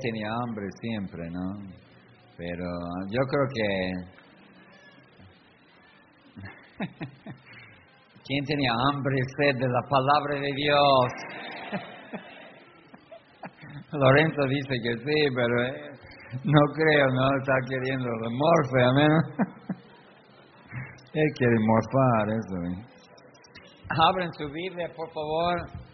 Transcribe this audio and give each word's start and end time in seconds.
tenía 0.00 0.28
hambre 0.28 0.66
siempre, 0.78 1.22
¿no? 1.30 1.56
Pero 2.36 2.66
yo 3.10 3.22
creo 3.30 3.46
que... 3.54 3.66
¿Quién 8.26 8.44
tenía 8.44 8.72
hambre 8.92 9.14
y 9.16 9.22
sed 9.38 9.54
de 9.58 9.66
la 9.66 9.80
palabra 9.88 10.34
de 10.34 10.52
Dios? 10.54 11.12
Lorenzo 13.92 14.42
dice 14.48 14.74
que 14.82 14.98
sí, 14.98 15.30
pero 15.34 15.62
eh, 15.64 15.90
no 16.44 16.60
creo, 16.74 17.06
no 17.14 17.38
está 17.38 17.54
queriendo 17.66 18.06
el 18.06 18.30
morfe, 18.36 18.84
amén. 18.84 19.14
Él 21.14 21.32
quiere 21.38 21.56
morfar 21.60 22.28
eso. 22.28 22.56
¿eh? 22.68 22.84
Abren 23.88 24.30
su 24.34 24.46
Biblia, 24.50 24.92
por 24.94 25.08
favor. 25.10 25.85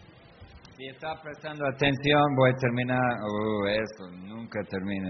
Si 0.83 0.89
está 0.89 1.15
prestando 1.23 1.63
atención, 1.65 2.35
voy 2.35 2.51
a 2.51 2.55
terminar. 2.59 2.99
Uh, 2.99 3.67
eso, 3.67 4.03
nunca 4.27 4.59
termina. 4.69 5.07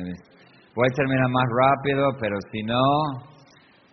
Voy 0.75 0.85
a 0.87 0.93
terminar 0.93 1.27
más 1.31 1.45
rápido, 1.49 2.09
pero 2.21 2.37
si 2.51 2.61
no, 2.61 2.83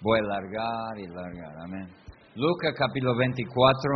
voy 0.03 0.19
a 0.19 0.23
largar 0.25 0.99
y 0.99 1.07
largar. 1.07 1.55
Amén. 1.65 1.89
Lucas 2.35 2.75
capítulo 2.77 3.17
24, 3.17 3.91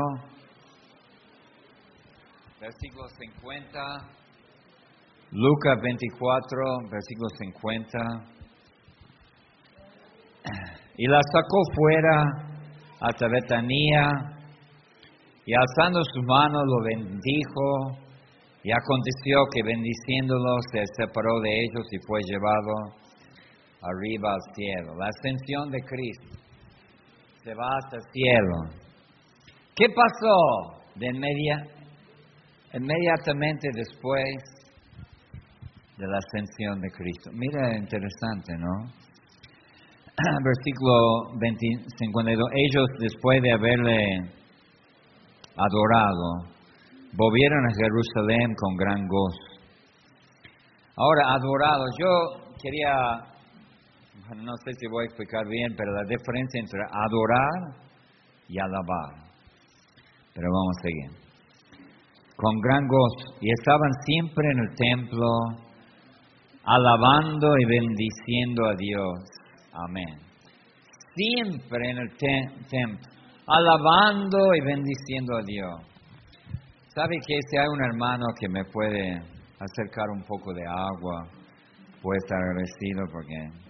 versículo 2.58 3.06
50. 3.06 3.80
Lucas 5.32 5.77
24, 5.82 6.88
versículo 6.91 7.28
50. 7.36 7.98
Y 10.96 11.06
la 11.06 11.20
sacó 11.20 11.62
fuera 11.74 12.24
hasta 13.00 13.28
Betania 13.28 14.33
y 15.46 15.52
alzando 15.54 16.00
sus 16.02 16.24
manos 16.24 16.62
lo 16.66 16.84
bendijo, 16.84 18.04
y 18.64 18.72
aconteció 18.72 19.44
que 19.52 19.62
bendiciéndolo 19.62 20.56
se 20.72 20.82
separó 20.96 21.38
de 21.40 21.50
ellos 21.50 21.84
y 21.92 21.98
fue 22.06 22.18
llevado 22.24 22.72
arriba 23.82 24.32
al 24.32 24.40
cielo. 24.54 24.96
La 24.98 25.08
ascensión 25.08 25.70
de 25.70 25.80
Cristo 25.84 26.38
se 27.44 27.54
va 27.54 27.69
hasta 27.77 27.96
el 27.98 28.02
cielo. 28.10 28.56
¿Qué 29.77 29.86
pasó 29.94 30.80
de 30.94 31.08
inmediatamente 32.72 33.69
después 33.74 34.34
de 35.98 36.06
la 36.06 36.16
ascensión 36.16 36.80
de 36.80 36.91
Cristo? 36.91 37.30
Mira, 37.34 37.76
interesante, 37.76 38.56
¿no? 38.56 38.86
Versículo 40.42 41.36
52. 41.98 42.48
Ellos 42.54 42.88
después 42.98 43.42
de 43.42 43.52
haberle 43.52 44.08
adorado, 45.56 46.55
volvieron 47.16 47.66
a 47.66 47.74
Jerusalén 47.74 48.55
con 48.56 48.77
gran 48.77 49.06
gozo. 49.06 49.55
Ahora, 50.97 51.34
adorado, 51.34 51.84
yo 51.98 52.55
quería, 52.62 52.94
no 54.36 54.52
sé 54.64 54.72
si 54.78 54.86
voy 54.88 55.05
a 55.05 55.06
explicar 55.06 55.47
bien, 55.48 55.75
pero 55.77 55.92
la 55.92 56.05
diferencia 56.08 56.60
entre 56.60 56.80
adorar 56.91 57.84
y 58.48 58.58
alabar. 58.58 59.25
Pero 60.34 60.48
vamos 60.50 60.77
a 60.78 60.82
seguir. 60.82 61.25
Con 62.36 62.60
gran 62.60 62.86
gozo. 62.86 63.38
Y 63.41 63.50
estaban 63.52 63.92
siempre 64.05 64.44
en 64.50 64.58
el 64.58 64.75
templo, 64.75 65.27
alabando 66.64 67.56
y 67.58 67.64
bendiciendo 67.66 68.66
a 68.66 68.75
Dios. 68.77 69.19
Amén. 69.72 70.19
Siempre 71.14 71.91
en 71.91 71.98
el 71.98 72.16
templo 72.16 73.13
alabando 73.47 74.39
y 74.55 74.61
bendiciendo 74.61 75.37
a 75.37 75.42
Dios. 75.45 75.95
¿Sabe 76.95 77.17
que 77.27 77.37
si 77.50 77.56
hay 77.56 77.67
un 77.67 77.84
hermano 77.84 78.27
que 78.39 78.48
me 78.48 78.64
puede 78.64 79.34
acercar 79.59 80.09
un 80.11 80.23
poco 80.25 80.53
de 80.53 80.67
agua, 80.67 81.28
puede 82.03 82.19
estar 82.19 82.39
agradecido 82.39 83.03
porque 83.12 83.65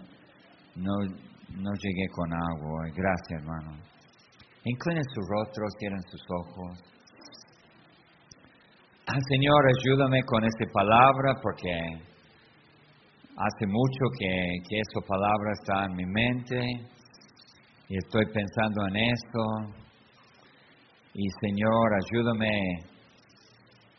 no, 0.76 0.94
no 1.62 1.70
llegué 1.80 2.06
con 2.12 2.32
agua. 2.32 2.82
Gracias, 2.94 3.40
hermano. 3.40 3.78
Inclinen 4.64 5.04
sus 5.04 5.24
rostros, 5.28 5.72
cierren 5.78 6.02
sus 6.10 6.22
ojos. 6.30 6.94
Ah, 9.06 9.20
Señor, 9.28 9.60
ayúdame 9.78 10.22
con 10.24 10.44
esta 10.44 10.64
palabra 10.72 11.34
porque 11.42 11.70
hace 13.36 13.66
mucho 13.66 14.04
que, 14.18 14.28
que 14.68 14.80
esa 14.80 15.06
palabra 15.06 15.52
está 15.60 15.84
en 15.84 15.96
mi 15.96 16.06
mente 16.06 16.93
y 17.88 17.96
estoy 17.98 18.24
pensando 18.32 18.86
en 18.88 18.96
esto. 18.96 19.40
Y 21.14 21.26
Señor, 21.40 21.94
ayúdame 21.94 22.48
a 22.48 22.94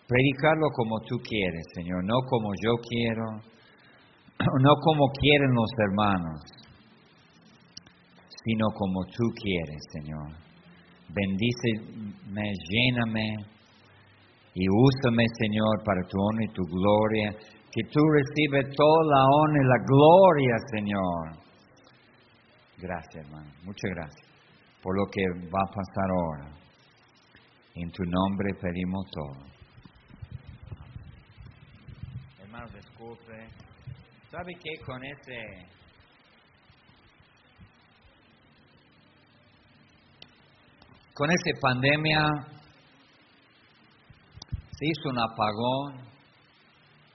predicarlo 0.07 0.67
como 0.73 0.99
tú 1.01 1.17
quieres, 1.23 1.63
Señor, 1.75 2.03
no 2.03 2.15
como 2.27 2.49
yo 2.61 2.73
quiero, 2.89 3.25
no 4.61 4.73
como 4.81 5.05
quieren 5.19 5.53
los 5.53 5.71
hermanos, 5.87 6.41
sino 8.43 8.67
como 8.75 9.05
tú 9.05 9.23
quieres, 9.41 9.81
Señor. 9.93 10.45
Bendíceme, 11.07 12.51
lléname 12.69 13.35
y 14.55 14.65
úsame, 14.67 15.23
Señor, 15.39 15.83
para 15.85 16.01
tu 16.09 16.17
honor 16.19 16.43
y 16.43 16.53
tu 16.53 16.63
gloria. 16.63 17.31
Que 17.71 17.83
tú 17.91 17.99
recibes 17.99 18.75
toda 18.75 19.03
la 19.05 19.23
honra 19.25 19.61
y 19.61 19.67
la 19.67 19.85
gloria, 19.85 20.55
Señor 20.71 21.44
Gracias, 22.77 23.25
hermano. 23.25 23.51
Muchas 23.63 23.91
gracias 23.95 24.35
por 24.85 24.95
lo 24.95 25.05
que 25.11 25.21
va 25.49 25.61
a 25.61 25.73
pasar 25.73 26.09
ahora. 26.11 26.65
En 27.73 27.89
tu 27.91 28.03
nombre 28.03 28.53
pedimos 28.61 29.05
todo. 29.11 29.55
Hermano, 32.39 32.67
disculpe. 32.69 33.47
¿Sabe 34.29 34.53
qué? 34.61 34.85
Con 34.85 35.03
ese... 35.03 35.75
Con 41.15 41.31
esa 41.31 41.59
pandemia 41.61 42.27
se 44.71 44.85
hizo 44.85 45.09
un 45.09 45.19
apagón 45.19 46.05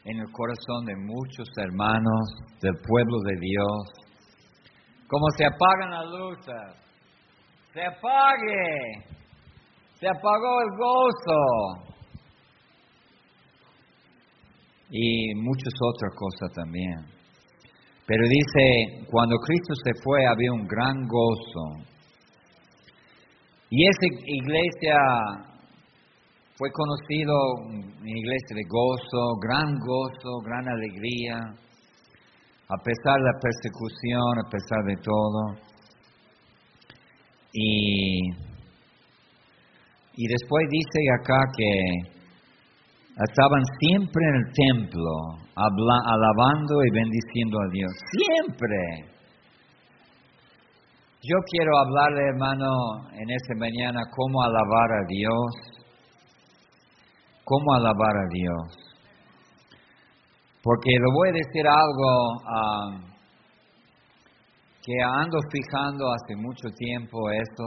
en 0.05 0.19
el 0.19 0.33
corazón 0.33 0.87
de 0.87 0.97
muchos 0.97 1.49
hermanos 1.59 2.31
del 2.63 2.75
pueblo 2.83 3.19
de 3.27 3.37
Dios 3.39 4.10
como 5.11 5.27
se 5.37 5.45
apagan 5.45 5.91
las 5.91 6.07
luces. 6.07 6.81
Se 7.75 7.83
apague. 7.83 9.11
Se 9.99 10.07
apagó 10.09 10.63
el 10.63 10.71
gozo. 10.79 11.91
Y 14.91 15.35
muchas 15.35 15.75
otras 15.83 16.13
cosas 16.17 16.53
también. 16.55 16.99
Pero 18.07 18.23
dice, 18.29 19.07
cuando 19.11 19.37
Cristo 19.37 19.75
se 19.85 19.93
fue 20.03 20.27
había 20.27 20.53
un 20.53 20.67
gran 20.67 21.07
gozo. 21.09 21.91
Y 23.69 23.87
esa 23.87 24.07
iglesia 24.27 24.97
fue 26.57 26.71
conocido, 26.73 27.35
una 27.67 28.19
iglesia 28.19 28.55
de 28.55 28.63
gozo, 28.69 29.39
gran 29.41 29.75
gozo, 29.79 30.41
gran 30.45 30.69
alegría 30.69 31.70
a 32.71 32.77
pesar 32.79 33.19
de 33.19 33.27
la 33.27 33.39
persecución, 33.41 34.39
a 34.39 34.49
pesar 34.49 34.85
de 34.87 34.97
todo. 35.03 35.71
Y, 37.53 38.31
y 40.15 40.29
después 40.29 40.63
dice 40.71 41.01
acá 41.21 41.41
que 41.57 42.21
estaban 43.29 43.63
siempre 43.81 44.23
en 44.25 44.35
el 44.37 44.53
templo, 44.53 45.11
alabando 45.57 46.85
y 46.85 46.91
bendiciendo 46.93 47.59
a 47.59 47.69
Dios. 47.73 47.91
Siempre. 48.13 48.77
Yo 51.23 51.37
quiero 51.51 51.77
hablarle, 51.77 52.23
hermano, 52.29 52.71
en 53.13 53.31
esta 53.31 53.55
mañana 53.57 54.01
cómo 54.15 54.43
alabar 54.43 54.93
a 54.93 55.07
Dios. 55.09 55.81
Cómo 57.45 57.75
alabar 57.75 58.17
a 58.17 58.29
Dios. 58.31 58.90
Porque 60.63 60.91
le 60.91 61.13
voy 61.15 61.29
a 61.31 61.33
decir 61.33 61.67
algo 61.67 62.11
ah, 62.47 63.01
que 64.83 64.93
ando 65.03 65.39
fijando 65.51 66.05
hace 66.13 66.37
mucho 66.37 66.69
tiempo 66.77 67.31
esto 67.31 67.65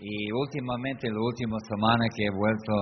y 0.00 0.32
últimamente, 0.32 1.10
la 1.10 1.20
última 1.20 1.58
semana 1.68 2.06
que 2.16 2.24
he 2.24 2.30
vuelto 2.30 2.72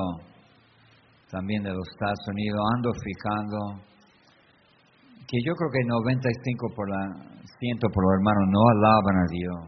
también 1.28 1.64
de 1.64 1.70
los 1.70 1.82
Estados 1.90 2.22
Unidos, 2.30 2.60
ando 2.76 2.92
fijando 2.94 3.58
que 5.26 5.38
yo 5.44 5.52
creo 5.52 5.70
que 5.74 5.84
95 5.84 6.68
por 6.76 6.88
la, 6.88 7.02
ciento 7.58 7.88
por 7.92 8.04
los 8.06 8.12
hermanos 8.14 8.46
no 8.54 8.62
alaban 8.70 9.16
a 9.18 9.26
Dios. 9.34 9.66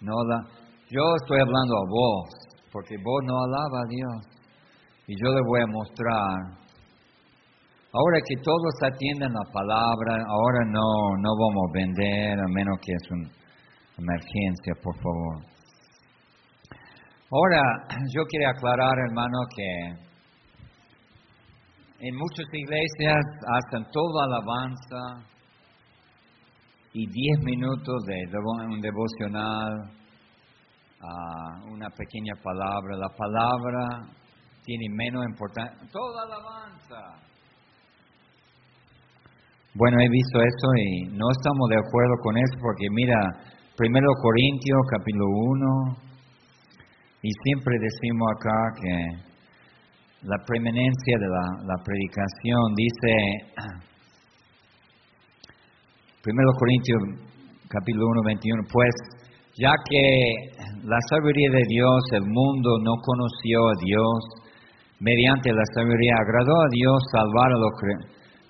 No 0.00 0.16
la, 0.24 0.40
yo 0.88 1.04
estoy 1.20 1.40
hablando 1.40 1.76
a 1.76 1.84
vos, 1.86 2.30
porque 2.72 2.96
vos 2.96 3.20
no 3.24 3.44
alaba 3.44 3.84
a 3.84 3.88
Dios. 3.88 4.16
Y 5.06 5.20
yo 5.20 5.34
le 5.34 5.42
voy 5.46 5.60
a 5.60 5.66
mostrar 5.66 6.63
Ahora 7.96 8.18
que 8.26 8.34
todos 8.42 8.74
atienden 8.82 9.32
la 9.32 9.52
palabra, 9.52 10.24
ahora 10.26 10.64
no, 10.66 11.14
no 11.22 11.30
vamos 11.38 11.70
a 11.70 11.72
vender 11.78 12.40
a 12.40 12.48
menos 12.48 12.76
que 12.82 12.92
es 12.92 13.10
una 13.12 13.30
emergencia, 13.98 14.74
por 14.82 14.96
favor. 14.96 15.44
Ahora, 17.30 17.62
yo 18.12 18.24
quiero 18.26 18.50
aclarar, 18.50 18.98
hermano, 18.98 19.38
que 19.54 19.70
en 22.00 22.16
muchas 22.16 22.46
iglesias 22.52 23.24
hacen 23.46 23.86
toda 23.92 24.24
alabanza 24.24 25.24
y 26.94 27.06
diez 27.06 27.38
minutos 27.44 28.02
de 28.06 28.26
un 28.70 28.80
devocional, 28.80 29.88
uh, 31.00 31.72
una 31.72 31.90
pequeña 31.90 32.34
palabra. 32.42 32.96
La 32.96 33.08
palabra 33.16 34.00
tiene 34.64 34.86
menos 34.96 35.24
importancia. 35.26 35.88
Toda 35.92 36.24
alabanza. 36.24 37.33
Bueno, 39.76 39.98
he 39.98 40.08
visto 40.08 40.38
eso 40.38 40.68
y 40.78 41.18
no 41.18 41.26
estamos 41.34 41.66
de 41.68 41.82
acuerdo 41.82 42.14
con 42.22 42.36
eso 42.38 42.54
porque 42.62 42.86
mira, 42.94 43.18
primero 43.74 44.06
Corintios 44.22 44.78
capítulo 44.86 45.26
1, 45.26 45.98
y 47.22 47.30
siempre 47.42 47.74
decimos 47.82 48.28
acá 48.38 48.54
que 48.78 48.94
la 50.30 50.38
preeminencia 50.46 51.18
de 51.18 51.26
la, 51.26 51.74
predicación. 51.82 52.62
Dice, 52.78 53.10
1 56.22 56.52
Corintios 56.54 57.02
capítulo 57.66 58.14
1, 58.14 58.22
21, 58.26 58.62
pues 58.70 58.94
ya 59.58 59.74
que 59.90 60.06
la 60.86 61.00
sabiduría 61.10 61.50
de 61.50 61.66
Dios, 61.66 61.98
el 62.12 62.26
mundo 62.30 62.78
no 62.78 62.94
conoció 63.02 63.58
a 63.58 63.74
Dios, 63.82 64.22
mediante 65.00 65.50
la 65.50 65.66
sabiduría 65.74 66.14
agradó 66.22 66.62
a 66.62 66.70
Dios 66.70 66.94
salvar 67.10 67.50
a 67.50 67.58
los 67.58 67.74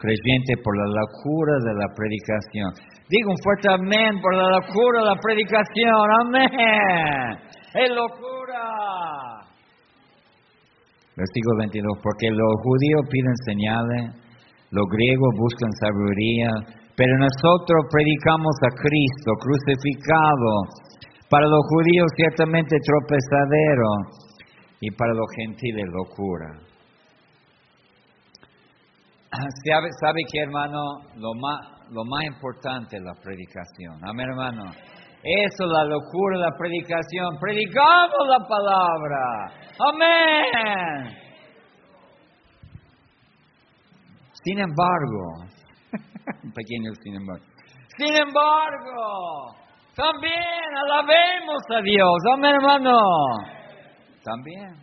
creyentes 0.05 0.61
por 0.61 0.77
la 0.77 0.89
locura 1.01 1.55
de 1.65 1.73
la 1.81 1.89
predicación. 1.97 2.69
Digo 3.09 3.33
un 3.33 3.41
fuerte 3.41 3.73
amén 3.73 4.21
por 4.21 4.37
la 4.37 4.61
locura 4.61 5.01
de 5.01 5.09
la 5.09 5.17
predicación, 5.17 6.07
amén. 6.21 7.41
Es 7.73 7.89
locura. 7.89 9.41
Versículo 11.17 11.57
22, 11.59 11.99
porque 12.03 12.29
los 12.29 12.55
judíos 12.61 13.03
piden 13.09 13.39
señales, 13.49 14.03
los 14.71 14.85
griegos 14.93 15.31
buscan 15.39 15.73
sabiduría, 15.81 16.51
pero 16.97 17.17
nosotros 17.17 17.81
predicamos 17.89 18.55
a 18.61 18.71
Cristo 18.77 19.31
crucificado, 19.41 20.85
para 21.31 21.47
los 21.49 21.63
judíos 21.71 22.07
ciertamente 22.17 22.77
tropezadero 22.85 23.91
y 24.81 24.91
para 24.91 25.15
los 25.15 25.27
gentiles 25.35 25.87
locura. 25.91 26.74
¿Sabe, 29.35 29.89
sabe 30.01 30.21
que 30.31 30.41
hermano? 30.43 30.81
Lo 31.17 31.35
más, 31.35 31.61
lo 31.91 32.05
más 32.05 32.25
importante 32.25 32.97
es 32.97 33.03
la 33.03 33.15
predicación. 33.15 33.99
Amén 34.09 34.29
hermano. 34.31 34.71
Eso 35.23 35.65
es 35.65 35.71
la 35.71 35.85
locura 35.85 36.39
de 36.39 36.45
la 36.45 36.57
predicación. 36.57 37.39
Predicamos 37.41 38.29
la 38.29 38.47
palabra. 38.47 39.53
Amén. 39.93 41.17
Sin 44.45 44.59
embargo, 44.59 45.47
un 46.45 46.53
pequeño 46.53 46.93
sin 47.03 47.15
embargo. 47.15 47.45
Sin 47.97 48.15
embargo, 48.15 49.55
también 49.97 50.77
alabemos 50.85 51.63
a 51.71 51.81
Dios. 51.81 52.19
Amén, 52.35 52.55
hermano. 52.55 52.99
También. 54.23 54.77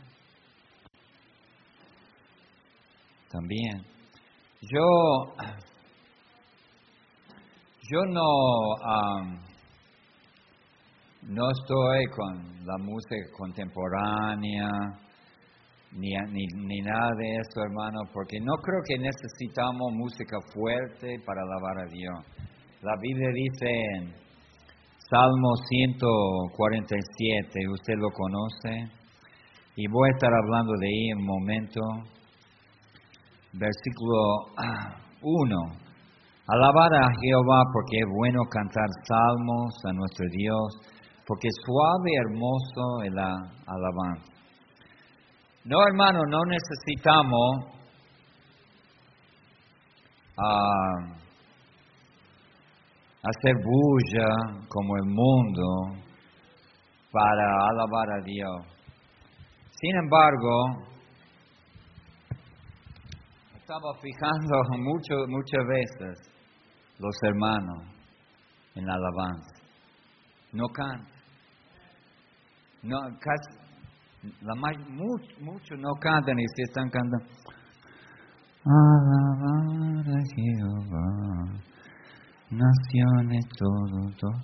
También. 3.30 3.90
Yo, 4.62 4.86
yo 7.90 8.06
no, 8.10 8.30
no 11.24 11.50
estoy 11.50 12.06
con 12.16 12.63
la 12.63 12.78
música 12.78 13.16
contemporánea, 13.36 14.69
ni, 15.94 16.12
ni, 16.31 16.81
nada 16.81 17.10
de 17.18 17.38
esto, 17.38 17.63
hermano, 17.63 18.02
porque 18.13 18.40
no 18.40 18.54
creo 18.58 18.81
que 18.88 19.00
necesitamos 19.00 19.94
música 19.94 20.38
fuerte 20.54 21.18
para 21.25 21.42
alabar 21.42 21.80
a 21.80 21.90
Dios. 21.90 22.19
La 22.84 22.94
Biblia 23.02 23.30
dice 23.34 23.68
en 23.96 24.13
Salmo 25.10 25.56
147, 25.69 27.68
usted 27.68 27.96
lo 27.98 28.12
conoce, 28.12 28.92
y 29.75 29.88
voy 29.88 30.08
a 30.08 30.13
estar 30.13 30.31
hablando 30.31 30.74
de 30.80 30.88
ahí 30.88 31.10
en 31.10 31.18
un 31.18 31.25
momento. 31.25 31.81
Versículo 33.53 34.18
1. 35.21 35.56
Alabar 36.48 36.94
a 36.94 37.07
Jehová 37.21 37.63
porque 37.74 37.98
es 38.00 38.07
bueno 38.15 38.42
cantar 38.50 38.88
salmos 39.07 39.74
a 39.86 39.94
nuestro 39.94 40.25
Dios 40.31 40.92
porque 41.31 41.48
suave 41.65 42.12
y 42.12 42.18
hermoso 42.18 43.03
es 43.06 43.13
la 43.13 43.31
alabanza. 43.68 44.33
No, 45.63 45.77
hermano, 45.88 46.19
no 46.27 46.39
necesitamos 46.45 47.51
ah, 50.38 51.21
hacer 53.24 53.56
bulla 53.63 54.65
como 54.68 54.98
el 54.98 55.06
mundo 55.06 56.01
para 57.12 57.68
alabar 57.69 58.09
a 58.19 58.24
Dios. 58.25 58.65
Sin 59.80 59.95
embargo, 59.95 60.90
estaba 63.71 63.94
fijando 64.01 64.56
mucho, 64.83 65.15
muchas 65.27 65.65
veces 65.68 66.31
los 67.00 67.15
hermanos 67.23 67.83
en 68.75 68.85
la 68.85 68.94
alabanza. 68.94 69.62
No 70.53 70.68
cantan. 70.68 71.07
No, 72.83 72.97
casi, 73.19 74.33
la 74.41 74.56
más, 74.56 74.75
mucho, 74.89 75.39
mucho 75.39 75.75
no 75.77 75.91
cantan 76.01 76.38
y 76.38 76.44
si 76.56 76.63
están 76.63 76.89
cantando. 76.89 77.25
Alabar 78.65 80.06
a 80.07 80.21
Jehová, 80.35 81.62
naciones 82.50 83.45
todo, 83.57 84.12
todo. 84.19 84.41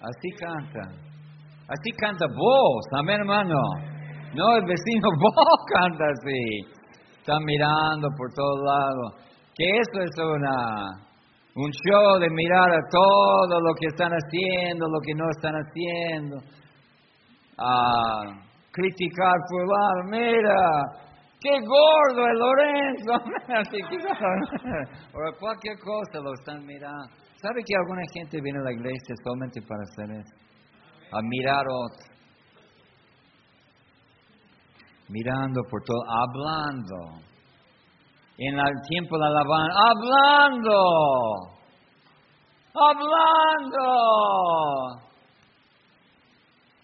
Así 0.00 0.30
canta. 0.38 0.82
Así 1.66 1.90
canta 1.98 2.26
vos, 2.26 2.84
amén 2.98 3.20
hermano. 3.20 3.56
No, 4.34 4.56
el 4.56 4.64
vecino 4.64 5.08
vos 5.20 5.58
canta 5.74 6.04
así. 6.04 6.73
Están 7.24 7.40
mirando 7.42 8.12
por 8.18 8.28
todos 8.34 8.60
lados. 8.60 9.14
Que 9.56 9.64
eso 9.64 10.02
es 10.04 10.12
una, 10.20 10.92
un 11.56 11.72
show 11.72 12.20
de 12.20 12.28
mirar 12.28 12.70
a 12.70 12.84
todo 12.90 13.62
lo 13.62 13.72
que 13.80 13.86
están 13.86 14.12
haciendo, 14.12 14.86
lo 14.86 15.00
que 15.00 15.14
no 15.14 15.30
están 15.30 15.54
haciendo 15.54 16.36
a 17.56 18.24
criticar 18.72 19.32
lado, 19.32 20.04
mira, 20.10 20.82
qué 21.40 21.60
gordo 21.60 22.28
es 22.28 22.36
Lorenzo, 22.36 23.14
o 25.14 25.18
cualquier 25.40 25.78
cosa 25.78 26.20
lo 26.20 26.34
están 26.34 26.62
mirando. 26.66 27.08
¿Sabe 27.40 27.64
que 27.64 27.74
alguna 27.74 28.02
gente 28.12 28.38
viene 28.42 28.58
a 28.58 28.64
la 28.64 28.72
iglesia 28.72 29.14
solamente 29.24 29.62
para 29.62 29.82
hacer 29.82 30.10
eso? 30.10 30.36
A 31.10 31.22
mirar. 31.22 31.64
Mirando 35.08 35.60
por 35.70 35.82
todo, 35.82 36.02
hablando. 36.08 37.20
En 38.38 38.58
el 38.58 38.74
tiempo 38.88 39.16
de 39.16 39.20
la 39.20 39.28
alabanza, 39.28 39.78
hablando. 39.90 40.78
Hablando. 42.74 43.84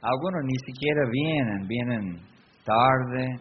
Algunos 0.03 0.45
ni 0.45 0.59
siquiera 0.65 1.03
vienen, 1.11 1.67
vienen 1.67 2.31
tarde, 2.65 3.41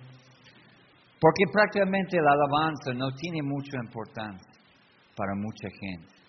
porque 1.19 1.43
prácticamente 1.53 2.17
la 2.21 2.31
alabanza 2.31 2.93
no 2.95 3.11
tiene 3.15 3.41
mucha 3.43 3.77
importancia 3.83 4.51
para 5.15 5.35
mucha 5.35 5.69
gente. 5.79 6.19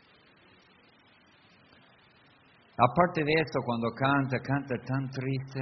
Aparte 2.77 3.25
de 3.25 3.33
eso, 3.33 3.61
cuando 3.65 3.89
canta, 3.91 4.39
canta 4.39 4.75
tan 4.87 5.11
triste, 5.11 5.61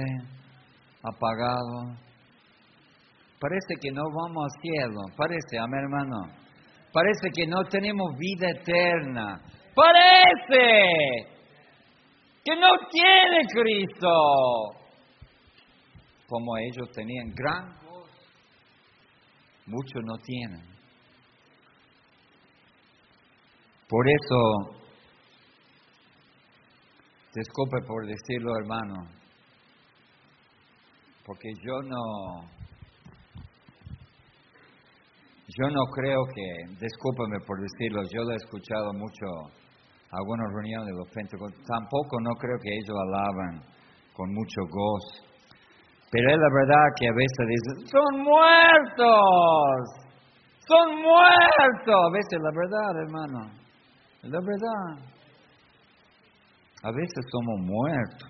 apagado. 1.03 2.08
Parece 3.39 3.75
que 3.81 3.91
no 3.91 4.03
vamos 4.03 4.43
al 4.43 4.61
cielo, 4.61 4.99
parece, 5.15 5.57
amén 5.57 5.79
hermano. 5.79 6.39
Parece 6.91 7.29
que 7.33 7.47
no 7.47 7.63
tenemos 7.65 8.11
vida 8.17 8.49
eterna. 8.49 9.41
Parece 9.73 11.39
que 12.43 12.55
no 12.55 12.67
tiene 12.91 13.47
Cristo, 13.47 14.09
como 16.27 16.57
ellos 16.57 16.91
tenían 16.93 17.29
gran 17.33 17.79
voz, 17.85 18.09
muchos 19.67 20.03
no 20.03 20.17
tienen. 20.17 20.69
Por 23.87 24.05
eso, 24.07 24.79
disculpe 27.33 27.77
por 27.87 28.05
decirlo, 28.05 28.51
hermano, 28.57 29.09
porque 31.25 31.49
yo 31.63 31.81
no, 31.83 32.58
yo 35.59 35.67
no 35.69 35.83
creo 35.91 36.23
que, 36.33 36.47
discúlpeme 36.79 37.39
por 37.45 37.59
decirlo, 37.59 38.01
yo 38.13 38.23
lo 38.23 38.31
he 38.31 38.35
escuchado 38.35 38.93
mucho 38.93 39.25
algunas 40.11 40.47
reuniones 40.55 40.87
de 40.87 40.95
los 40.95 41.09
pentecostales, 41.13 41.67
tampoco 41.67 42.19
no 42.21 42.31
creo 42.39 42.57
que 42.63 42.71
ellos 42.73 42.95
alaban 42.95 43.61
con 44.13 44.33
mucho 44.33 44.61
gozo. 44.71 45.29
Pero 46.11 46.31
es 46.31 46.37
la 46.37 46.49
verdad 46.49 46.85
que 46.97 47.07
a 47.07 47.13
veces 47.13 47.45
dicen, 47.47 47.87
son 47.91 48.23
muertos, 48.23 49.05
son 50.65 51.01
muertos. 51.01 51.93
A 51.93 52.11
veces 52.11 52.39
la 52.41 52.51
verdad, 52.55 52.91
hermano, 53.03 53.39
la 54.23 54.39
verdad. 54.39 55.09
A 56.81 56.91
veces 56.91 57.25
somos 57.29 57.59
muertos. 57.61 58.29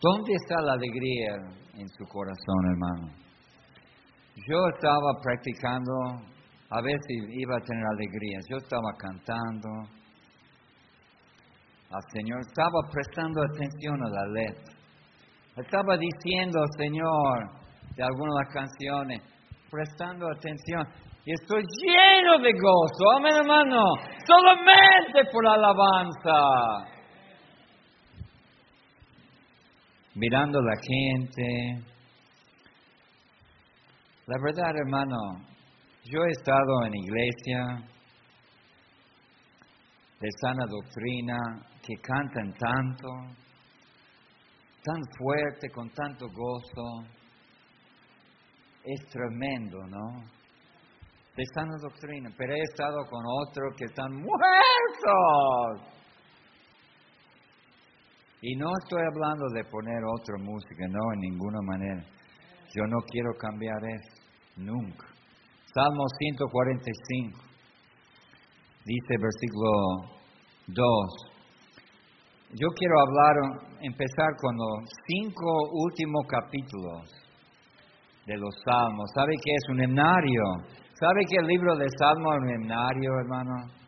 ¿Dónde 0.00 0.34
está 0.34 0.60
la 0.60 0.72
alegría 0.74 1.34
en 1.74 1.88
su 1.88 2.04
corazón, 2.06 2.60
hermano? 2.70 3.31
Yo 4.34 4.56
estaba 4.74 5.12
practicando, 5.22 5.92
a 6.70 6.80
si 6.80 7.14
iba 7.40 7.54
a 7.54 7.64
tener 7.66 7.84
alegría. 7.84 8.38
Yo 8.48 8.56
estaba 8.56 8.90
cantando 8.98 9.68
al 11.90 12.02
Señor, 12.10 12.40
estaba 12.40 12.80
prestando 12.90 13.42
atención 13.42 14.02
a 14.02 14.08
la 14.08 14.26
letra. 14.32 14.74
Estaba 15.56 15.98
diciendo 15.98 16.60
Señor 16.78 17.62
de 17.94 18.02
algunas 18.02 18.34
de 18.34 18.44
las 18.44 18.54
canciones, 18.54 19.22
prestando 19.70 20.26
atención. 20.30 20.88
Y 21.26 21.32
estoy 21.34 21.62
lleno 21.84 22.38
de 22.38 22.52
gozo, 22.52 23.18
amén 23.18 23.34
hermano, 23.36 23.84
solamente 24.26 25.30
por 25.30 25.44
la 25.44 25.52
alabanza. 25.52 26.88
Mirando 30.14 30.58
a 30.58 30.62
la 30.62 30.76
gente. 30.80 31.91
La 34.26 34.36
verdad, 34.40 34.76
hermano, 34.76 35.16
yo 36.04 36.24
he 36.24 36.30
estado 36.30 36.86
en 36.86 36.94
iglesia 36.94 37.92
de 40.20 40.28
sana 40.40 40.64
doctrina 40.66 41.36
que 41.82 41.94
cantan 42.00 42.52
tanto, 42.52 43.08
tan 44.84 45.02
fuerte, 45.18 45.68
con 45.70 45.90
tanto 45.90 46.26
gozo. 46.28 47.02
Es 48.84 49.08
tremendo, 49.10 49.78
¿no? 49.88 50.22
De 51.36 51.42
sana 51.54 51.74
doctrina, 51.80 52.30
pero 52.38 52.54
he 52.54 52.62
estado 52.62 53.04
con 53.10 53.24
otros 53.26 53.74
que 53.76 53.86
están 53.86 54.12
muertos. 54.12 55.92
Y 58.40 58.54
no 58.54 58.70
estoy 58.84 59.02
hablando 59.02 59.46
de 59.52 59.64
poner 59.64 60.04
otra 60.04 60.36
música, 60.38 60.86
no, 60.88 61.12
en 61.14 61.20
ninguna 61.20 61.58
manera. 61.62 62.04
Yo 62.74 62.86
no 62.86 62.98
quiero 63.10 63.30
cambiar 63.38 63.76
eso, 63.84 64.11
nunca. 64.56 65.06
Salmo 65.74 66.04
145, 66.18 67.40
dice 68.84 69.14
versículo 69.18 69.70
2. 70.66 71.32
Yo 72.54 72.68
quiero 72.76 72.94
hablar, 73.00 73.34
empezar 73.80 74.36
con 74.38 74.56
los 74.56 74.90
cinco 75.06 75.70
últimos 75.72 76.26
capítulos 76.28 77.08
de 78.26 78.36
los 78.36 78.54
Salmos. 78.64 79.10
¿Sabe 79.14 79.32
qué 79.42 79.52
es 79.54 79.68
un 79.70 79.82
himnario? 79.82 80.42
¿Sabe 80.92 81.24
que 81.28 81.36
el 81.40 81.46
libro 81.46 81.76
de 81.76 81.86
Salmos 81.98 82.36
es 82.36 82.42
un 82.42 82.62
himnario, 82.62 83.10
hermano? 83.20 83.82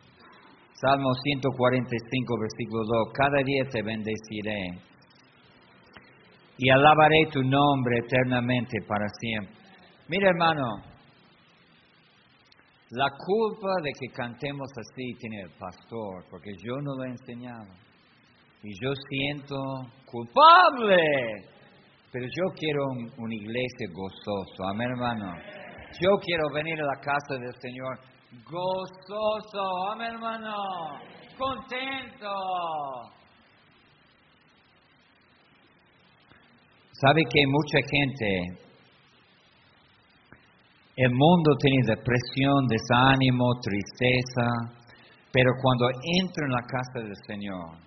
Salmo 0.81 1.13
145, 1.23 2.35
versículo 2.41 2.83
2. 3.05 3.13
Cada 3.13 3.43
día 3.43 3.63
te 3.71 3.81
bendeciré 3.81 4.81
y 6.57 6.69
alabaré 6.69 7.27
tu 7.31 7.41
nombre 7.43 7.99
eternamente 7.99 8.79
para 8.87 9.05
siempre. 9.19 9.64
Mira, 10.07 10.29
hermano, 10.29 10.63
la 12.91 13.09
culpa 13.09 13.73
de 13.81 13.91
que 13.99 14.13
cantemos 14.13 14.69
así 14.77 15.13
tiene 15.19 15.41
el 15.41 15.51
pastor, 15.57 16.25
porque 16.29 16.51
yo 16.63 16.75
no 16.81 16.95
lo 16.95 17.03
he 17.03 17.09
enseñado. 17.09 17.73
Y 18.61 18.73
yo 18.81 18.91
siento 19.09 19.55
culpable. 20.05 20.97
Pero 22.11 22.25
yo 22.25 22.53
quiero 22.55 22.85
una 23.17 23.35
iglesia 23.35 23.87
gozosa. 23.91 24.69
Amén, 24.71 24.89
hermano. 24.91 25.33
Yo 25.99 26.09
quiero 26.23 26.49
venir 26.53 26.79
a 26.81 26.85
la 26.85 26.99
casa 27.01 27.35
del 27.39 27.53
Señor 27.59 27.99
gozoso. 28.45 29.91
Amén, 29.91 30.13
hermano. 30.13 30.53
Contento. 31.37 32.31
Sabe 36.93 37.21
que 37.29 37.43
mucha 37.45 37.79
gente, 37.91 38.64
el 40.95 41.11
mundo 41.11 41.55
tiene 41.59 41.95
depresión, 41.95 42.67
desánimo, 42.67 43.45
tristeza, 43.61 44.47
pero 45.31 45.51
cuando 45.61 45.87
entra 46.19 46.45
en 46.45 46.51
la 46.51 46.61
casa 46.61 46.99
del 47.05 47.15
Señor, 47.27 47.77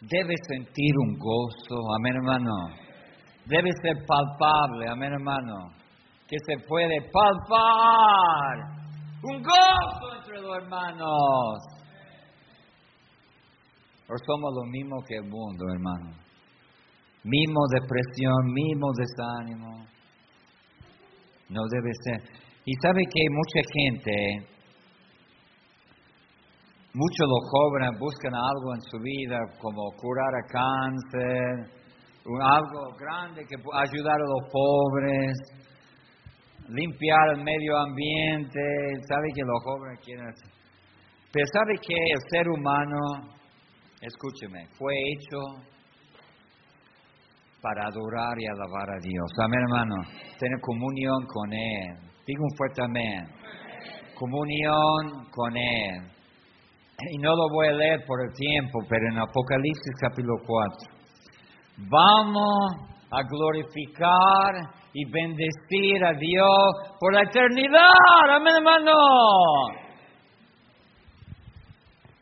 debe 0.00 0.34
sentir 0.48 0.92
un 0.98 1.18
gozo, 1.18 1.76
amén 1.98 2.16
hermano. 2.16 2.52
Debe 3.46 3.70
ser 3.82 4.04
palpable, 4.06 4.88
amén 4.88 5.12
hermano. 5.12 5.70
Que 6.26 6.36
se 6.46 6.66
puede 6.66 7.00
palpar. 7.12 8.76
Un 9.22 9.42
gozo 9.42 10.16
entre 10.18 10.40
los 10.40 10.56
hermanos. 10.56 11.58
¿O 14.08 14.14
somos 14.26 14.54
lo 14.54 14.64
mismo 14.70 14.96
que 15.06 15.16
el 15.16 15.24
mundo, 15.24 15.64
hermano? 15.72 16.26
mismo 17.26 17.60
depresión, 17.74 18.52
mismo 18.52 18.92
desánimo. 18.94 19.86
No 21.48 21.62
debe 21.70 21.90
ser. 22.04 22.20
Y 22.64 22.72
sabe 22.82 23.02
que 23.04 23.22
mucha 23.30 23.60
gente, 23.72 24.12
muchos 26.92 27.26
los 27.28 27.50
jóvenes 27.50 27.90
buscan 28.00 28.34
algo 28.34 28.74
en 28.74 28.80
su 28.82 28.98
vida 28.98 29.38
como 29.60 29.90
curar 29.96 30.34
a 30.34 30.46
cáncer, 30.50 31.76
algo 32.42 32.96
grande 32.98 33.44
que 33.46 33.54
ayudar 33.54 34.16
a 34.16 34.26
los 34.26 34.50
pobres, 34.50 35.36
limpiar 36.68 37.36
el 37.36 37.44
medio 37.44 37.78
ambiente. 37.78 38.60
Sabe 39.08 39.28
que 39.34 39.42
los 39.42 39.62
jóvenes 39.62 40.00
quieren 40.04 40.26
hacer. 40.26 40.50
Pero 41.32 41.46
sabe 41.52 41.74
que 41.86 41.94
el 41.94 42.20
ser 42.30 42.48
humano, 42.48 42.98
escúcheme, 44.00 44.66
fue 44.76 44.92
hecho 45.12 45.75
para 47.60 47.86
adorar 47.86 48.38
y 48.38 48.46
alabar 48.46 48.90
a 48.90 49.00
Dios. 49.00 49.30
Amén, 49.42 49.60
hermano. 49.68 49.94
Tener 50.38 50.60
comunión 50.60 51.26
con 51.26 51.52
Él. 51.52 51.96
Digo 52.26 52.44
un 52.44 52.56
fuerte 52.56 52.82
amén. 52.82 53.26
Comunión 54.14 55.26
con 55.30 55.56
Él. 55.56 56.16
Y 57.12 57.18
no 57.18 57.30
lo 57.30 57.48
voy 57.52 57.68
a 57.68 57.72
leer 57.72 58.04
por 58.06 58.18
el 58.22 58.32
tiempo, 58.32 58.78
pero 58.88 59.08
en 59.10 59.18
Apocalipsis 59.18 59.94
capítulo 60.00 60.34
4. 60.46 60.96
Vamos 61.90 62.96
a 63.10 63.22
glorificar 63.22 64.74
y 64.92 65.04
bendecir 65.10 66.04
a 66.04 66.12
Dios 66.12 66.96
por 66.98 67.12
la 67.12 67.22
eternidad. 67.22 68.30
Amén, 68.30 68.54
hermano. 68.56 68.92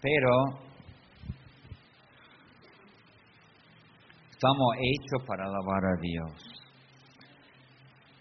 Pero 0.03 0.31
Estamos 4.45 4.77
hechos 4.77 5.27
para 5.27 5.45
alabar 5.47 5.85
a 5.89 5.97
Dios. 6.03 6.33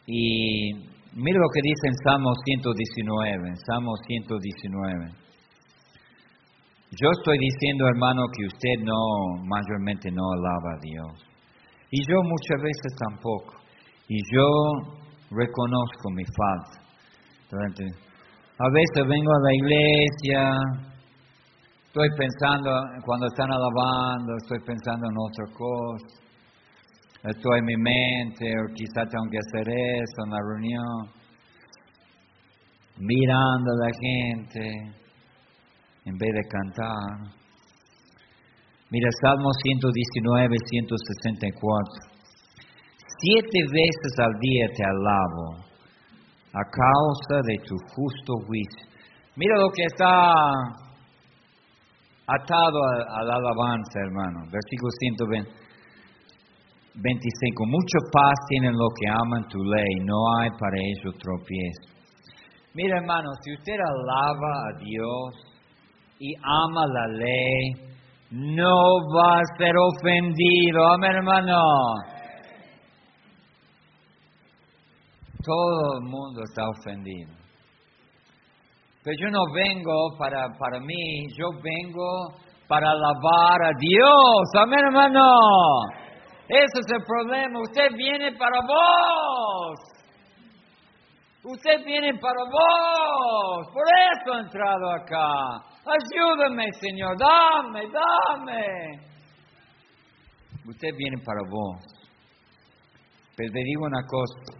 Y 0.07 0.71
mire 1.19 1.37
lo 1.37 1.49
que 1.51 1.59
dice 1.61 1.87
en 1.87 1.95
Salmo 2.05 2.31
119, 2.45 3.51
Salmo 3.67 3.91
119. 4.07 5.11
Yo 6.91 7.09
estoy 7.11 7.37
diciendo, 7.37 7.87
hermano, 7.89 8.23
que 8.31 8.45
usted 8.45 8.85
no, 8.85 9.43
mayormente 9.43 10.11
no 10.11 10.23
alaba 10.31 10.71
a 10.71 10.79
Dios. 10.79 11.27
Y 11.91 11.99
yo 12.07 12.15
muchas 12.23 12.61
veces 12.61 12.95
tampoco. 13.03 13.55
Y 14.07 14.17
yo 14.33 14.47
reconozco 15.29 16.09
mi 16.15 16.23
falta. 16.23 16.87
A 18.59 18.69
veces 18.71 19.07
vengo 19.09 19.31
a 19.33 19.43
la 19.43 19.53
iglesia, 19.55 20.39
Estoy 21.93 22.09
pensando, 22.17 22.71
cuando 23.05 23.27
están 23.27 23.51
alabando, 23.53 24.33
estoy 24.41 24.57
pensando 24.65 25.05
en 25.05 25.15
otra 25.15 25.45
cosa. 25.53 26.07
Estoy 27.21 27.59
en 27.59 27.65
mi 27.65 27.77
mente, 27.77 28.49
o 28.49 28.73
quizá 28.73 29.05
tengo 29.05 29.29
que 29.29 29.37
hacer 29.37 29.69
eso 29.69 30.25
en 30.25 30.31
la 30.31 30.41
reunión. 30.41 31.05
Mirando 32.97 33.69
a 33.69 33.85
la 33.85 33.91
gente, 33.93 34.65
en 36.05 36.17
vez 36.17 36.33
de 36.33 36.41
cantar. 36.49 37.29
Mira, 38.89 39.09
Salmo 39.21 39.51
119, 39.53 40.55
164. 40.65 41.93
Siete 43.21 43.59
veces 43.71 44.13
al 44.17 44.33
día 44.41 44.65
te 44.75 44.83
alabo 44.83 45.61
a 46.53 46.63
causa 46.73 47.35
de 47.45 47.57
tu 47.67 47.75
justo 47.93 48.33
juicio. 48.47 48.89
Mira 49.35 49.57
lo 49.59 49.69
que 49.69 49.83
está 49.85 50.89
atado 52.27 52.83
a, 53.09 53.23
la 53.23 53.35
alabanza, 53.35 53.99
hermano. 53.99 54.45
Versículo 54.51 54.91
125. 54.99 57.65
Mucho 57.65 57.99
paz 58.11 58.35
tienen 58.49 58.73
los 58.73 58.93
que 58.99 59.07
aman 59.09 59.47
tu 59.49 59.63
ley, 59.63 59.95
no 60.05 60.37
hay 60.39 60.49
para 60.59 60.77
ellos 60.77 61.15
tropiezo. 61.17 61.89
Mira, 62.73 62.97
hermano, 62.97 63.29
si 63.43 63.53
usted 63.53 63.73
alaba 63.73 64.69
a 64.69 64.73
Dios 64.79 65.35
y 66.19 66.33
ama 66.41 66.87
la 66.87 67.07
ley, 67.07 67.73
no 68.31 68.99
va 69.15 69.37
a 69.37 69.43
ser 69.57 69.75
ofendido. 69.77 70.87
Amén, 70.93 71.15
hermano. 71.17 71.61
Todo 75.43 75.99
el 75.99 76.05
mundo 76.09 76.41
está 76.43 76.69
ofendido. 76.69 77.42
Pero 79.03 79.17
yo 79.19 79.29
no 79.29 79.41
vengo 79.53 80.17
para, 80.17 80.47
para 80.57 80.79
mí, 80.79 81.27
yo 81.37 81.49
vengo 81.61 82.37
para 82.67 82.89
alabar 82.91 83.61
a 83.61 83.71
Dios. 83.77 84.43
Amén, 84.57 84.79
hermano. 84.79 85.19
Ese 86.47 86.79
es 86.79 86.85
el 86.89 87.03
problema. 87.05 87.59
Usted 87.59 87.95
viene 87.97 88.31
para 88.37 88.61
vos. 88.61 89.79
Usted 91.43 91.83
viene 91.83 92.13
para 92.19 92.43
vos. 92.45 93.67
Por 93.73 93.83
eso 93.83 94.37
he 94.37 94.39
entrado 94.39 94.91
acá. 94.91 95.57
Ayúdame, 95.85 96.71
Señor. 96.79 97.17
Dame, 97.17 97.81
dame. 97.91 98.65
Usted 100.65 100.95
viene 100.95 101.17
para 101.25 101.41
vos. 101.49 101.83
Pero 103.35 103.51
te 103.51 103.59
digo 103.59 103.85
una 103.85 104.01
cosa. 104.07 104.52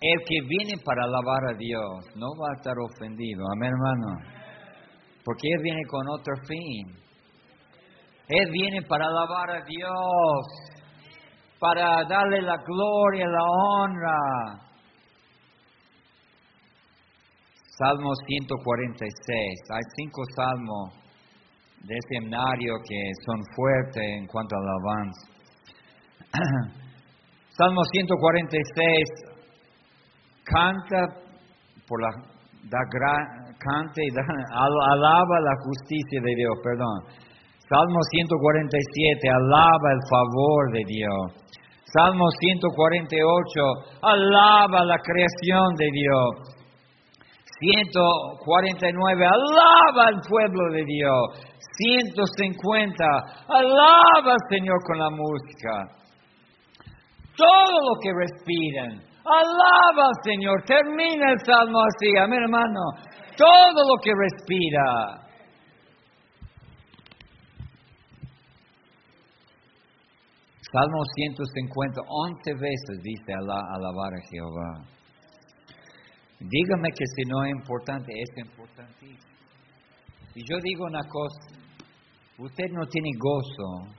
El 0.00 0.18
que 0.28 0.36
viene 0.46 0.74
para 0.84 1.04
alabar 1.04 1.54
a 1.54 1.56
Dios 1.56 2.16
no 2.16 2.26
va 2.38 2.50
a 2.50 2.56
estar 2.56 2.74
ofendido. 2.78 3.44
Amén, 3.54 3.70
hermano. 3.72 4.36
Porque 5.24 5.48
Él 5.56 5.62
viene 5.62 5.82
con 5.88 6.06
otro 6.08 6.34
fin. 6.46 7.06
Él 8.28 8.50
viene 8.52 8.82
para 8.82 9.06
alabar 9.06 9.50
a 9.50 9.64
Dios, 9.64 10.46
para 11.58 12.04
darle 12.04 12.42
la 12.42 12.56
gloria, 12.56 13.26
la 13.26 13.44
honra. 13.44 14.66
Salmo 17.78 18.10
146. 18.26 19.60
Hay 19.70 19.82
cinco 19.96 20.22
salmos 20.34 21.06
de 21.84 21.94
himnario 22.10 22.74
que 22.86 23.12
son 23.24 23.40
fuertes 23.54 24.02
en 24.02 24.26
cuanto 24.26 24.56
a 24.56 24.58
alabanza. 24.58 25.28
Salmo 27.56 27.82
146 27.84 29.35
canta 30.46 31.26
por 31.86 32.00
la 32.02 32.10
da, 32.70 32.82
canta 33.58 34.00
y 34.02 34.10
alaba 34.14 35.40
la 35.40 35.54
justicia 35.62 36.20
de 36.22 36.34
Dios, 36.34 36.54
perdón. 36.62 37.26
Salmo 37.68 37.98
147, 38.10 39.28
alaba 39.28 39.88
el 39.90 40.02
favor 40.08 40.72
de 40.72 40.82
Dios. 40.86 41.46
Salmo 41.92 42.26
148, 42.30 43.98
alaba 44.02 44.84
la 44.84 44.98
creación 44.98 45.74
de 45.76 45.90
Dios. 45.90 46.56
149, 47.58 49.26
alaba 49.26 50.08
al 50.08 50.20
pueblo 50.28 50.72
de 50.72 50.84
Dios. 50.84 51.56
150, 51.78 53.04
alaba 53.48 54.32
al 54.32 54.44
Señor 54.50 54.78
con 54.86 54.98
la 54.98 55.10
música. 55.10 55.88
Todo 57.36 57.80
lo 57.82 57.98
que 58.00 58.12
respiran, 58.12 59.05
alaba 59.26 60.08
al 60.08 60.22
Señor. 60.22 60.62
Termina 60.64 61.32
el 61.32 61.40
salmo 61.44 61.80
así, 61.82 62.16
amén 62.16 62.42
hermano. 62.42 62.80
Todo 63.36 63.88
lo 63.88 64.00
que 64.02 64.12
respira. 64.14 65.26
Salmo 70.72 71.04
150, 71.14 72.00
11 72.06 72.54
veces 72.54 73.02
dice 73.02 73.32
alabar 73.32 74.12
a 74.12 74.20
Jehová. 74.30 74.84
Dígame 76.40 76.90
que 76.90 77.04
si 77.14 77.22
no 77.30 77.44
es 77.44 77.52
importante, 77.52 78.12
es 78.12 78.28
importantísimo. 78.36 79.36
Y 80.34 80.42
yo 80.42 80.58
digo 80.60 80.84
una 80.84 81.02
cosa, 81.08 81.40
usted 82.38 82.66
no 82.72 82.86
tiene 82.88 83.10
gozo, 83.18 83.94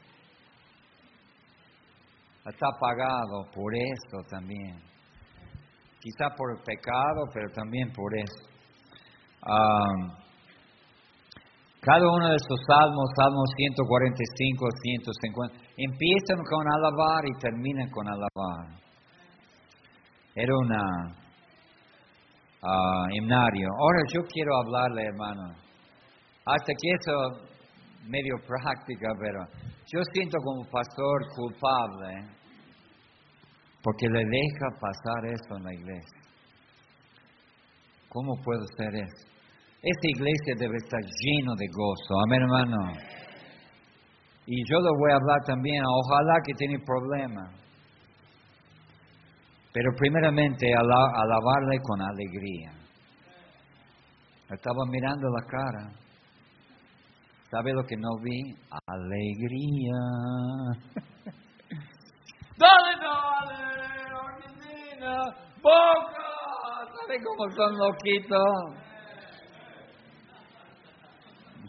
está 2.45 2.67
pagado 2.79 3.49
por 3.51 3.73
esto 3.73 4.17
también. 4.29 4.86
Quizá 6.07 6.33
por 6.37 6.55
el 6.55 6.63
pecado, 6.63 7.27
pero 7.33 7.51
también 7.51 7.91
por 7.91 8.07
eso. 8.15 8.47
Cada 11.81 11.99
uno 11.99 12.29
de 12.29 12.35
estos 12.35 12.59
salmos, 12.65 13.11
Salmos 13.17 13.49
145, 13.57 14.67
150, 14.71 15.55
empiezan 15.75 16.39
con 16.47 16.63
alabar 16.63 17.25
y 17.25 17.37
terminan 17.41 17.89
con 17.89 18.07
alabar. 18.07 18.79
Era 20.33 20.53
una 20.55 20.83
uh, 22.63 23.09
himnario. 23.11 23.67
Ahora 23.67 23.99
yo 24.13 24.21
quiero 24.31 24.55
hablarle, 24.63 25.07
hermano. 25.07 25.55
Hasta 26.45 26.71
que 26.71 26.89
eso 27.01 27.11
medio 28.07 28.35
práctica, 28.47 29.09
pero 29.19 29.43
yo 29.91 29.99
siento 30.13 30.37
como 30.41 30.63
pastor 30.71 31.27
culpable 31.35 32.31
porque 33.87 34.09
le 34.09 34.19
deja 34.19 34.67
pasar 34.81 35.25
eso 35.31 35.55
en 35.55 35.63
la 35.63 35.73
iglesia. 35.73 36.21
¿Cómo 38.09 38.35
puedo 38.43 38.59
ser 38.75 38.93
eso? 38.95 39.27
Esta 39.81 40.07
iglesia 40.09 40.55
debe 40.59 40.75
estar 40.75 40.99
lleno 40.99 41.55
de 41.55 41.67
gozo. 41.71 42.19
Amén, 42.25 42.41
hermano. 42.41 42.91
Y 44.45 44.57
yo 44.69 44.81
le 44.81 44.89
voy 44.89 45.11
a 45.11 45.15
hablar 45.15 45.39
también, 45.45 45.81
ojalá 45.85 46.33
que 46.45 46.53
tiene 46.55 46.79
problemas. 46.85 47.49
Pero 49.71 49.89
primeramente 49.97 50.67
alabarle 50.73 51.79
con 51.81 52.01
alegría. 52.01 52.73
Estaba 54.51 54.83
mirando 54.91 55.29
la 55.29 55.45
cara. 55.47 55.93
¿Sabe 57.49 57.71
lo 57.71 57.83
que 57.85 57.95
no 57.95 58.09
vi? 58.21 58.53
Alegría. 58.85 59.95
dale, 62.57 62.91
dale, 62.99 63.57
Argentina, 64.11 65.11
Boca. 65.61 66.27
¿Sabe 67.01 67.15
cómo 67.23 67.49
son 67.55 67.77
loquitos? 67.77 68.87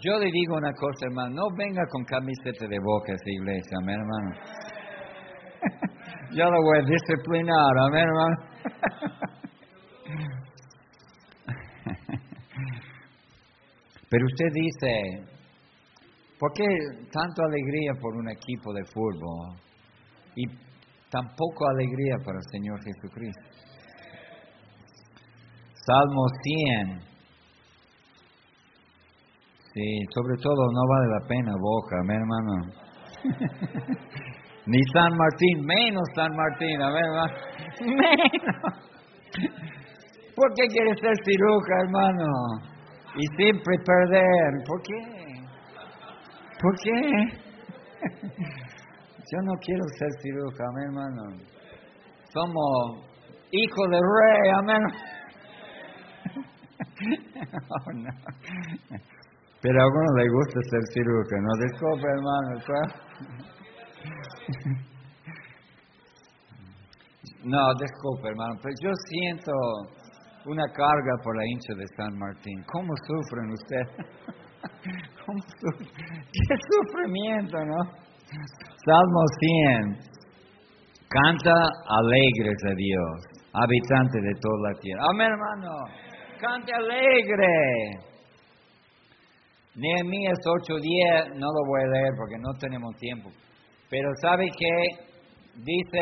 Yo 0.01 0.19
le 0.19 0.31
digo 0.31 0.57
una 0.57 0.73
cosa, 0.73 1.07
hermano, 1.07 1.35
no 1.35 1.49
venga 1.57 1.83
con 1.91 2.05
camiseta 2.05 2.67
de 2.69 2.79
boca 2.79 3.13
a 3.13 3.15
esa 3.17 3.31
iglesia, 3.31 3.79
amén, 3.83 3.99
hermano. 4.01 4.31
Yo 6.31 6.45
lo 6.45 6.63
voy 6.63 6.79
a 6.79 6.83
disciplinar, 6.83 7.79
amén, 7.89 8.05
hermano. 8.05 8.37
Pero 14.11 14.25
usted 14.25 14.47
dice, 14.55 15.27
¿por 16.39 16.53
qué 16.53 16.65
tanta 17.13 17.43
alegría 17.45 17.93
por 18.01 18.15
un 18.17 18.31
equipo 18.31 18.73
de 18.73 18.85
fútbol 18.85 19.57
y 20.37 20.47
tan 21.11 21.27
poco 21.37 21.69
alegría 21.69 22.17
para 22.25 22.39
el 22.39 22.45
Señor 22.51 22.79
Jesucristo? 22.83 23.43
Salmo 25.87 26.27
100, 26.43 27.09
Sí, 29.79 30.05
sobre 30.13 30.37
todo 30.43 30.57
no 30.73 30.83
vale 30.89 31.07
la 31.09 31.27
pena 31.29 31.53
Boca, 31.61 32.03
mi 32.03 32.15
hermano. 32.15 32.53
Ni 34.67 34.83
San 34.93 35.17
Martín, 35.17 35.65
menos 35.65 36.03
San 36.17 36.35
Martín, 36.35 36.83
a 36.83 36.91
ver, 36.91 37.05
hermano. 37.05 37.35
Menos. 37.81 38.75
¿Por 40.35 40.53
qué 40.55 40.67
quieres 40.69 40.99
ser 41.01 41.15
ciruja, 41.25 41.75
hermano? 41.85 42.27
Y 43.15 43.27
siempre 43.37 43.77
perder. 43.85 44.65
¿Por 44.67 44.83
qué? 44.83 45.01
¿Por 46.61 46.75
qué? 46.83 46.93
Yo 49.31 49.39
no 49.43 49.53
quiero 49.61 49.85
ser 49.99 50.09
ciruja, 50.23 50.65
mi 50.75 50.85
hermano. 50.85 51.23
Somos 52.33 53.05
hijos 53.51 53.91
de 53.91 54.01
rey, 54.01 54.51
amén. 54.59 54.83
Oh, 57.01 57.93
no. 57.93 58.11
Pero 59.61 59.81
a 59.81 59.85
algunos 59.85 60.13
les 60.17 60.29
gusta 60.33 60.61
ser 60.71 60.83
cirujano. 60.93 61.49
Disculpe, 61.63 62.07
hermano. 62.07 62.49
No, 67.45 67.63
disculpe, 67.81 68.29
hermano. 68.29 68.59
Pero 68.63 68.75
yo 68.83 68.91
siento 69.09 69.53
una 70.47 70.67
carga 70.73 71.17
por 71.23 71.37
la 71.37 71.45
hincha 71.47 71.75
de 71.75 71.87
San 71.97 72.19
Martín. 72.19 72.65
¿Cómo 72.73 72.93
sufren 73.07 73.51
ustedes? 73.53 73.89
¿Cómo 75.25 75.39
sufren? 75.61 75.89
¡Qué 76.33 76.55
sufrimiento, 76.71 77.59
no! 77.65 78.08
Salmo 78.29 79.23
100. 79.41 80.09
Canta 81.09 81.55
alegres 81.89 82.59
a 82.67 82.75
Dios, 82.77 83.25
habitante 83.55 84.21
de 84.21 84.35
toda 84.41 84.71
la 84.71 84.79
tierra. 84.79 85.03
Amén, 85.11 85.31
hermano. 85.33 85.71
Cante 86.39 86.73
alegre. 86.75 87.47
Nehemías 89.75 90.39
8:10, 90.45 91.35
no 91.37 91.47
lo 91.47 91.67
voy 91.67 91.83
a 91.83 91.87
leer 91.87 92.13
porque 92.19 92.37
no 92.39 92.53
tenemos 92.61 92.95
tiempo. 92.97 93.31
Pero 93.89 94.11
¿sabe 94.21 94.47
qué? 94.59 94.75
Dice 95.55 96.01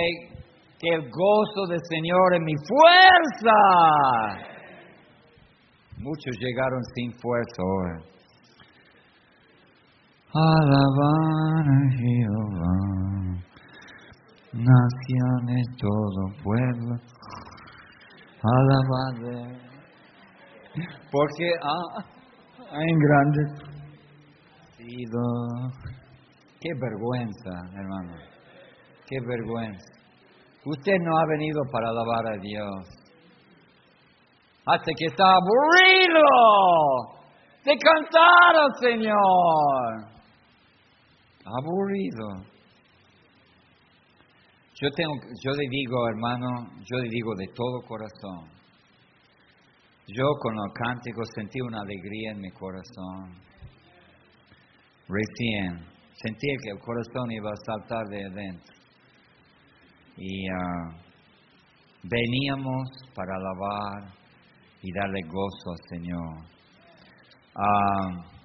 que 0.81 0.89
el 0.95 1.03
gozo 1.03 1.67
del 1.69 1.81
Señor 1.89 2.35
es 2.35 2.41
mi 2.41 2.55
fuerza. 2.67 3.55
Muchos 5.99 6.37
llegaron 6.41 6.83
sin 6.95 7.13
fuerza 7.21 7.63
ahora. 7.63 8.16
Alabar 10.39 11.65
a 11.67 11.81
Jehová. 11.97 12.77
naciones, 14.53 15.67
todo 15.79 16.21
pueblo, 16.43 16.95
alabarle. 18.43 19.67
Porque 21.11 21.49
ah, 21.63 22.05
en 22.73 22.99
grande 22.99 23.67
Qué 26.61 26.71
vergüenza, 26.81 27.51
hermano. 27.75 28.15
Qué 29.07 29.17
vergüenza. 29.27 29.93
Usted 30.65 30.97
no 31.01 31.17
ha 31.17 31.27
venido 31.29 31.63
para 31.73 31.89
alabar 31.89 32.27
a 32.27 32.39
Dios. 32.41 32.89
Hasta 34.67 34.93
que 34.99 35.07
está 35.07 35.25
aburrido 35.25 36.25
de 37.65 37.77
cantar 37.79 38.57
al 38.57 38.75
Señor. 38.81 40.16
Aburrido. 41.47 42.45
Yo, 44.81 44.91
tengo, 44.91 45.15
le 45.15 45.69
digo, 45.71 46.09
hermano, 46.09 46.49
yo 46.85 46.99
le 46.99 47.09
digo 47.09 47.35
de 47.37 47.47
todo 47.55 47.83
corazón. 47.87 48.51
Yo 50.09 50.25
con 50.41 50.55
los 50.57 50.73
cánticos 50.75 51.29
sentí 51.35 51.61
una 51.61 51.81
alegría 51.83 52.33
en 52.33 52.41
mi 52.41 52.51
corazón. 52.51 53.41
Recién 55.09 55.87
sentí 56.15 56.49
que 56.63 56.71
el 56.71 56.79
corazón 56.81 57.31
iba 57.31 57.51
a 57.51 57.57
saltar 57.65 58.05
de 58.09 58.25
adentro. 58.25 58.75
Y 60.17 60.49
ah, 60.49 60.97
veníamos 62.03 62.91
para 63.15 63.35
alabar 63.37 64.13
y 64.83 64.93
darle 64.93 65.21
gozo 65.29 65.71
al 65.71 65.89
Señor. 65.89 66.57
Ah, 67.55 68.36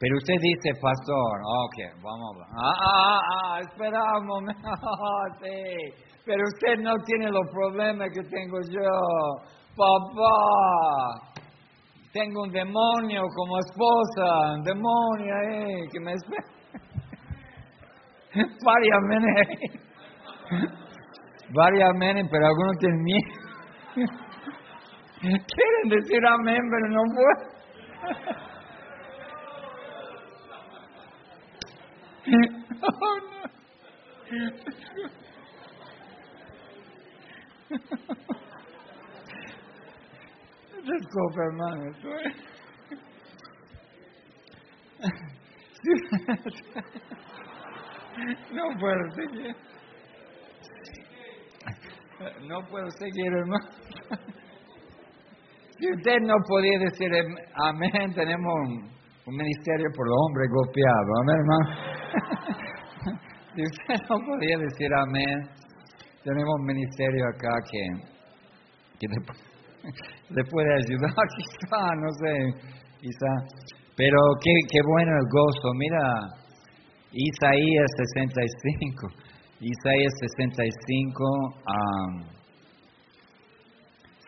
pero 0.00 0.16
usted 0.16 0.34
dice, 0.40 0.70
pastor, 0.80 1.40
ok, 1.42 1.76
vamos 2.02 2.22
a 2.22 2.30
hablar. 2.30 2.48
Ah, 2.54 2.74
ah, 2.86 3.20
ah, 3.34 3.60
espera 3.60 4.00
un 4.20 4.26
momento, 4.26 4.62
sí. 5.42 6.06
Pero 6.24 6.42
usted 6.44 6.82
no 6.84 6.94
tiene 7.04 7.30
los 7.32 7.46
problemas 7.50 8.08
que 8.14 8.22
tengo 8.22 8.58
yo. 8.70 8.90
Papá, 9.74 11.42
tengo 12.12 12.42
un 12.42 12.50
demonio 12.50 13.22
como 13.34 13.58
esposa, 13.58 14.54
un 14.54 14.62
demonio 14.62 15.34
ahí 15.34 15.88
que 15.90 16.00
me 16.00 16.12
espera. 16.12 16.58
Varias 18.64 19.02
menes. 19.08 19.48
Varias 21.52 21.94
menes, 21.96 22.26
pero 22.30 22.46
algunos 22.46 22.76
tienen 22.78 23.02
miedo. 23.02 23.32
Quieren 25.20 25.88
decir 25.88 26.24
amén, 26.24 26.60
pero 26.70 26.88
no 26.88 27.02
pueden. 27.16 28.47
Oh, 32.82 33.18
no. 33.20 33.38
Desculpa, 40.84 41.42
hermano. 41.42 41.92
No 48.52 48.64
puedo 48.80 49.10
seguir. 49.14 49.56
No 52.48 52.66
puedo 52.68 52.90
seguir, 52.98 53.32
hermano. 53.32 53.68
Si 55.78 55.86
usted 55.92 56.18
no 56.22 56.34
podía 56.48 56.78
decir 56.80 57.08
amén, 57.54 58.12
tenemos 58.14 58.52
un, 59.26 59.36
ministerio 59.36 59.86
por 59.94 60.06
el 60.06 60.12
hombre 60.12 60.44
golpeado. 60.50 61.10
Amén, 61.22 61.36
hermano. 61.36 61.97
si 63.54 63.62
usted 63.62 64.06
no 64.08 64.16
podía 64.26 64.58
decir 64.58 64.88
amén, 64.94 65.48
tenemos 66.24 66.54
un 66.58 66.66
ministerio 66.66 67.24
acá 67.28 67.54
que, 67.70 67.82
que 69.00 69.06
le, 69.08 70.44
puede 70.50 70.74
ayudar, 70.74 71.14
quizá, 71.36 71.94
no 71.96 72.10
sé, 72.20 72.34
quizá. 73.00 73.32
Pero 73.96 74.18
qué, 74.42 74.52
qué 74.70 74.80
bueno 74.86 75.12
el 75.12 75.26
gozo. 75.30 75.72
Mira, 75.74 76.02
Isaías 77.12 77.90
65. 78.14 79.08
Isaías 79.60 80.12
65, 80.36 81.24
um, 81.66 82.38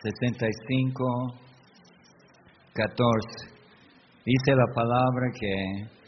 65, 0.03 1.05
14. 2.73 3.61
Dice 4.25 4.55
la 4.55 4.65
palabra 4.73 5.31
que 5.39 6.00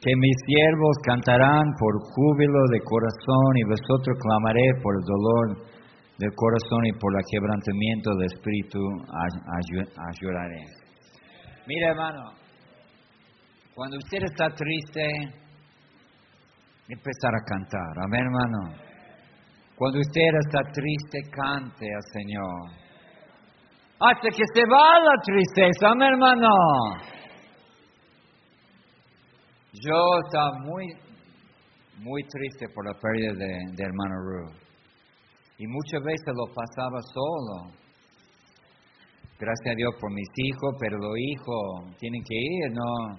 que 0.00 0.12
mis 0.16 0.36
siervos 0.46 0.96
cantarán 1.06 1.64
por 1.78 1.94
júbilo 2.12 2.60
de 2.72 2.80
corazón 2.84 3.56
y 3.56 3.64
vosotros 3.64 4.18
clamaré 4.20 4.68
por 4.82 4.94
el 4.96 5.04
dolor 5.04 5.74
del 6.18 6.30
corazón 6.34 6.86
y 6.86 6.92
por 6.92 7.12
el 7.16 7.24
quebrantamiento 7.30 8.14
del 8.16 8.26
espíritu 8.26 8.78
lloraré. 10.20 10.64
Mira 11.66 11.90
hermano, 11.90 12.32
cuando 13.74 13.96
usted 13.96 14.22
está 14.22 14.48
triste, 14.54 15.02
empezar 16.88 17.34
a 17.34 17.44
cantar. 17.44 18.04
Amén 18.04 18.20
hermano. 18.20 18.76
Cuando 19.76 19.98
usted 19.98 20.30
está 20.46 20.60
triste, 20.70 21.30
cante 21.30 21.86
al 21.92 22.02
Señor. 22.12 22.84
Hasta 23.98 24.28
que 24.28 24.44
se 24.54 24.62
va 24.70 25.00
la 25.00 25.16
tristeza. 25.24 25.88
Amén 25.90 26.12
hermano. 26.12 27.13
Yo 29.82 30.20
estaba 30.24 30.52
muy, 30.60 30.86
muy 31.98 32.22
triste 32.28 32.66
por 32.72 32.86
la 32.86 32.94
pérdida 32.94 33.32
de, 33.74 33.82
hermano 33.82 34.14
Ruth. 34.22 34.56
Y 35.58 35.66
muchas 35.66 36.00
veces 36.00 36.32
lo 36.32 36.46
pasaba 36.54 37.00
solo. 37.12 37.74
Gracias 39.36 39.72
a 39.72 39.76
Dios 39.76 39.94
por 40.00 40.12
mis 40.12 40.28
hijos, 40.36 40.76
pero 40.78 40.96
los 40.98 41.16
hijos 41.18 41.96
tienen 41.98 42.22
que 42.22 42.36
ir, 42.36 42.72
¿no? 42.72 43.18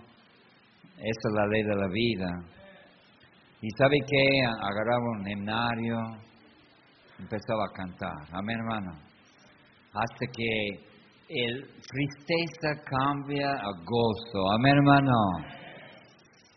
Esa 0.96 1.28
es 1.28 1.34
la 1.34 1.46
ley 1.48 1.64
de 1.64 1.76
la 1.76 1.88
vida. 1.90 2.28
Y 3.62 3.70
sabe 3.78 3.98
qué? 4.08 4.46
Agarraba 4.46 5.12
un 5.20 5.28
himnario, 5.28 5.98
empezaba 7.20 7.66
a 7.66 7.74
cantar. 7.76 8.16
Amén, 8.32 8.58
hermano. 8.60 8.92
Hasta 9.92 10.26
que 10.32 10.70
el 11.28 11.68
tristeza 11.68 12.82
cambia 12.86 13.52
a 13.52 13.72
gozo. 13.84 14.52
Amén, 14.58 14.78
hermano. 14.78 15.65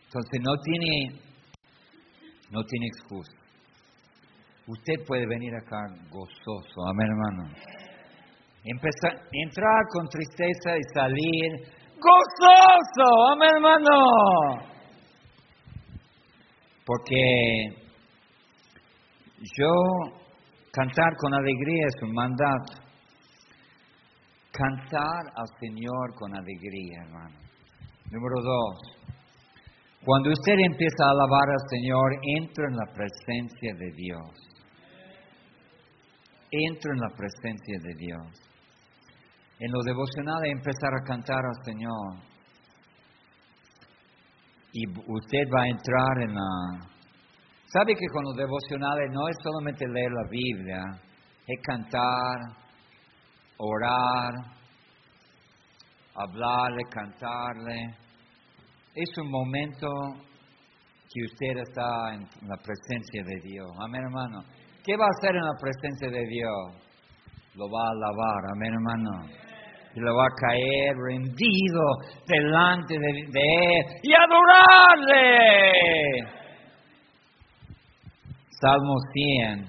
Entonces 0.09 0.41
no 0.41 0.57
tiene, 0.65 1.21
no 2.51 2.65
tiene 2.65 2.87
excusa. 2.87 3.37
Usted 4.67 5.05
puede 5.07 5.27
venir 5.27 5.55
acá 5.55 5.77
gozoso, 6.11 6.89
amén 6.89 7.09
hermano. 7.09 7.55
Empezar, 8.65 9.13
entrar 9.33 9.83
con 9.93 10.09
tristeza 10.09 10.79
y 10.79 10.83
salir 10.95 11.53
gozoso, 12.01 13.27
amén 13.33 13.51
hermano. 13.55 14.79
Porque 16.87 17.67
yo 19.59 19.73
cantar 20.73 21.17
con 21.19 21.35
alegría 21.35 21.85
es 21.87 22.03
un 22.03 22.15
mandato. 22.15 22.83
Cantar 24.53 25.21
al 25.37 25.49
Señor 25.61 26.15
con 26.15 26.35
alegría, 26.35 27.03
hermano. 27.03 27.39
Número 28.11 28.43
dos, 28.43 28.98
cuando 30.09 30.31
usted 30.31 30.55
empieza 30.65 31.05
a 31.05 31.11
alabar 31.11 31.51
al 31.51 31.69
Señor, 31.69 32.15
entra 32.41 32.65
en 32.71 32.77
la 32.77 32.87
presencia 32.95 33.75
de 33.75 33.93
Dios. 33.93 34.31
Entra 36.51 36.93
en 36.95 37.01
la 37.01 37.11
presencia 37.15 37.79
de 37.83 37.95
Dios. 37.95 38.27
En 39.61 39.71
lo 39.71 39.83
devocional 39.85 40.47
empezar 40.47 40.95
a 40.95 41.05
cantar 41.05 41.45
al 41.45 41.63
Señor. 41.63 42.25
Y 44.73 44.89
usted 44.89 45.45
va 45.55 45.65
a 45.65 45.69
entrar 45.69 46.23
en 46.23 46.35
la... 46.35 46.89
¿Sabe 47.67 47.95
que 47.95 48.07
con 48.11 48.25
los 48.25 48.35
devocionales 48.35 49.11
no 49.13 49.29
es 49.29 49.37
solamente 49.43 49.85
leer 49.93 50.11
la 50.11 50.31
Biblia, 50.31 50.85
es 51.47 51.61
cantar, 51.63 52.57
orar, 53.59 54.33
hablarle, 56.15 56.83
cantarle 56.89 58.08
es 58.95 59.09
un 59.19 59.31
momento 59.31 59.87
que 61.13 61.25
usted 61.25 61.63
está 61.63 62.15
en 62.15 62.21
la 62.49 62.57
presencia 62.57 63.23
de 63.25 63.41
Dios. 63.43 63.69
Amén, 63.81 64.03
hermano. 64.03 64.43
¿Qué 64.85 64.97
va 64.97 65.05
a 65.07 65.15
hacer 65.19 65.37
en 65.37 65.43
la 65.43 65.57
presencia 65.61 66.11
de 66.11 66.27
Dios? 66.27 66.89
Lo 67.55 67.67
va 67.71 67.81
a 67.81 67.91
alabar. 67.91 68.53
Amén, 68.53 68.73
hermano. 68.73 69.11
Y 69.95 70.01
lo 70.01 70.15
va 70.15 70.25
a 70.25 70.37
caer 70.37 70.95
rendido 70.97 71.83
delante 72.27 72.99
de, 72.99 73.09
Él 73.09 73.85
y 74.03 74.13
adorarle. 74.15 75.29
Salmo 78.61 78.95
100, 79.13 79.65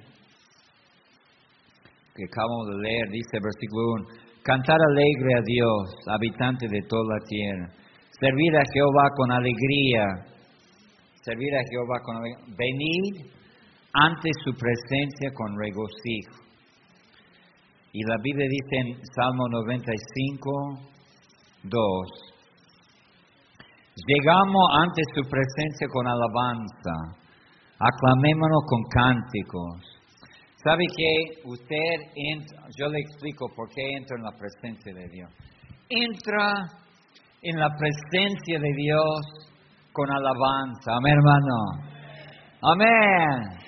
que 2.16 2.26
acabamos 2.26 2.68
de 2.70 2.82
leer, 2.82 3.08
dice 3.12 3.38
versículo 3.40 3.94
1, 3.94 4.06
cantar 4.44 4.78
alegre 4.90 5.36
a 5.38 5.42
Dios, 5.46 5.96
habitante 6.08 6.68
de 6.68 6.82
toda 6.88 7.04
la 7.04 7.26
tierra 7.28 7.80
servir 8.20 8.56
a 8.56 8.64
Jehová 8.74 9.10
con 9.16 9.32
alegría, 9.32 10.06
servir 11.24 11.56
a 11.56 11.64
Jehová 11.72 12.00
con 12.04 12.18
alegría, 12.18 12.46
venid 12.58 13.32
ante 13.94 14.30
su 14.44 14.52
presencia 14.54 15.32
con 15.34 15.58
regocijo. 15.58 16.44
Y 17.92 18.04
la 18.04 18.18
Biblia 18.22 18.48
dice 18.48 18.76
en 18.78 19.00
Salmo 19.16 19.48
95, 19.50 20.52
2, 21.64 22.30
llegamos 24.06 24.66
ante 24.78 25.02
su 25.16 25.22
presencia 25.24 25.88
con 25.90 26.08
alabanza, 26.08 27.18
aclamémonos 27.80 28.64
con 28.68 28.84
cánticos. 28.92 30.00
¿Sabe 30.62 30.84
que 30.96 31.50
usted 31.50 31.96
entra, 32.16 32.68
yo 32.78 32.90
le 32.90 33.00
explico 33.00 33.48
por 33.56 33.70
qué 33.70 33.82
entra 33.96 34.18
en 34.18 34.24
la 34.24 34.38
presencia 34.38 34.94
de 34.94 35.08
Dios? 35.08 35.32
Entra 35.90 36.79
en 37.42 37.60
la 37.60 37.70
presencia 37.78 38.60
de 38.60 38.74
Dios 38.76 39.52
con 39.92 40.10
alabanza. 40.12 40.92
Amén, 40.98 41.14
hermano. 41.14 41.58
Amén. 42.62 43.60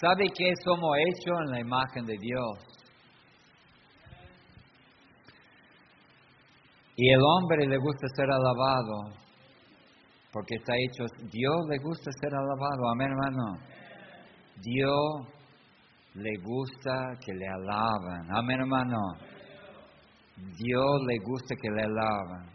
¿Sabe 0.00 0.26
que 0.36 0.52
somos 0.64 0.96
hechos 0.98 1.38
en 1.46 1.50
la 1.52 1.60
imagen 1.60 2.04
de 2.06 2.16
Dios? 2.18 2.58
Y 6.96 7.10
el 7.10 7.20
hombre 7.20 7.66
le 7.66 7.78
gusta 7.78 8.06
ser 8.16 8.30
alabado 8.30 9.22
porque 10.32 10.54
está 10.54 10.72
hecho, 10.74 11.04
Dios 11.30 11.56
le 11.68 11.78
gusta 11.78 12.10
ser 12.20 12.32
alabado, 12.34 12.88
amén 12.94 13.10
hermano. 13.10 13.58
Dios 14.62 15.28
le 16.14 16.30
gusta 16.42 17.12
que 17.20 17.34
le 17.34 17.46
alaban, 17.46 18.34
amén 18.34 18.60
hermano. 18.60 18.98
Dios 20.36 21.00
le 21.06 21.18
gusta 21.24 21.54
que 21.60 21.70
le 21.70 21.82
alaban. 21.82 22.50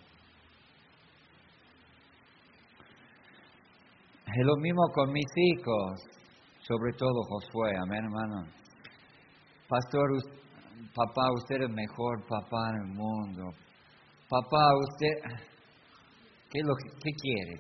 Es 4.28 4.46
lo 4.46 4.56
mismo 4.58 4.84
con 4.94 5.12
mis 5.12 5.26
hijos, 5.36 6.02
sobre 6.60 6.94
todo 6.94 7.24
Josué, 7.24 7.76
amén 7.78 8.04
hermano. 8.04 8.46
Pastor, 9.70 10.10
papá, 10.94 11.32
usted 11.34 11.56
es 11.56 11.62
el 11.62 11.74
mejor 11.74 12.24
papá 12.28 12.70
en 12.72 12.76
el 12.82 12.88
mundo. 12.94 13.54
Papá, 14.30 14.76
usted, 14.76 15.14
¿qué, 16.50 16.62
lo, 16.62 16.76
qué 17.02 17.12
quiere? 17.22 17.56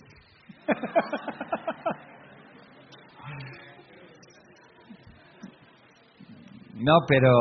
no, 6.75 6.99
pero 7.07 7.31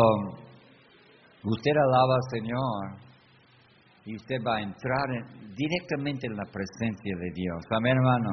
usted 1.47 1.73
alaba 1.73 2.15
al 2.15 2.31
Señor 2.31 3.07
y 4.05 4.17
usted 4.17 4.37
va 4.47 4.57
a 4.57 4.63
entrar 4.63 5.07
directamente 5.57 6.27
en 6.27 6.37
la 6.37 6.45
presencia 6.45 7.17
de 7.19 7.31
Dios. 7.35 7.65
Amén, 7.71 7.97
hermano. 7.97 8.31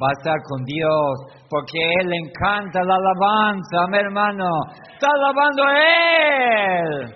Va 0.00 0.08
a 0.08 0.18
estar 0.18 0.36
con 0.48 0.64
Dios 0.64 1.12
porque 1.50 1.78
Él 2.00 2.12
encanta 2.12 2.84
la 2.84 2.94
alabanza. 2.94 3.84
Amén, 3.84 4.06
hermano. 4.06 4.48
Está 4.94 5.08
alabando 5.12 5.64
a 5.64 5.72
Él. 6.78 7.14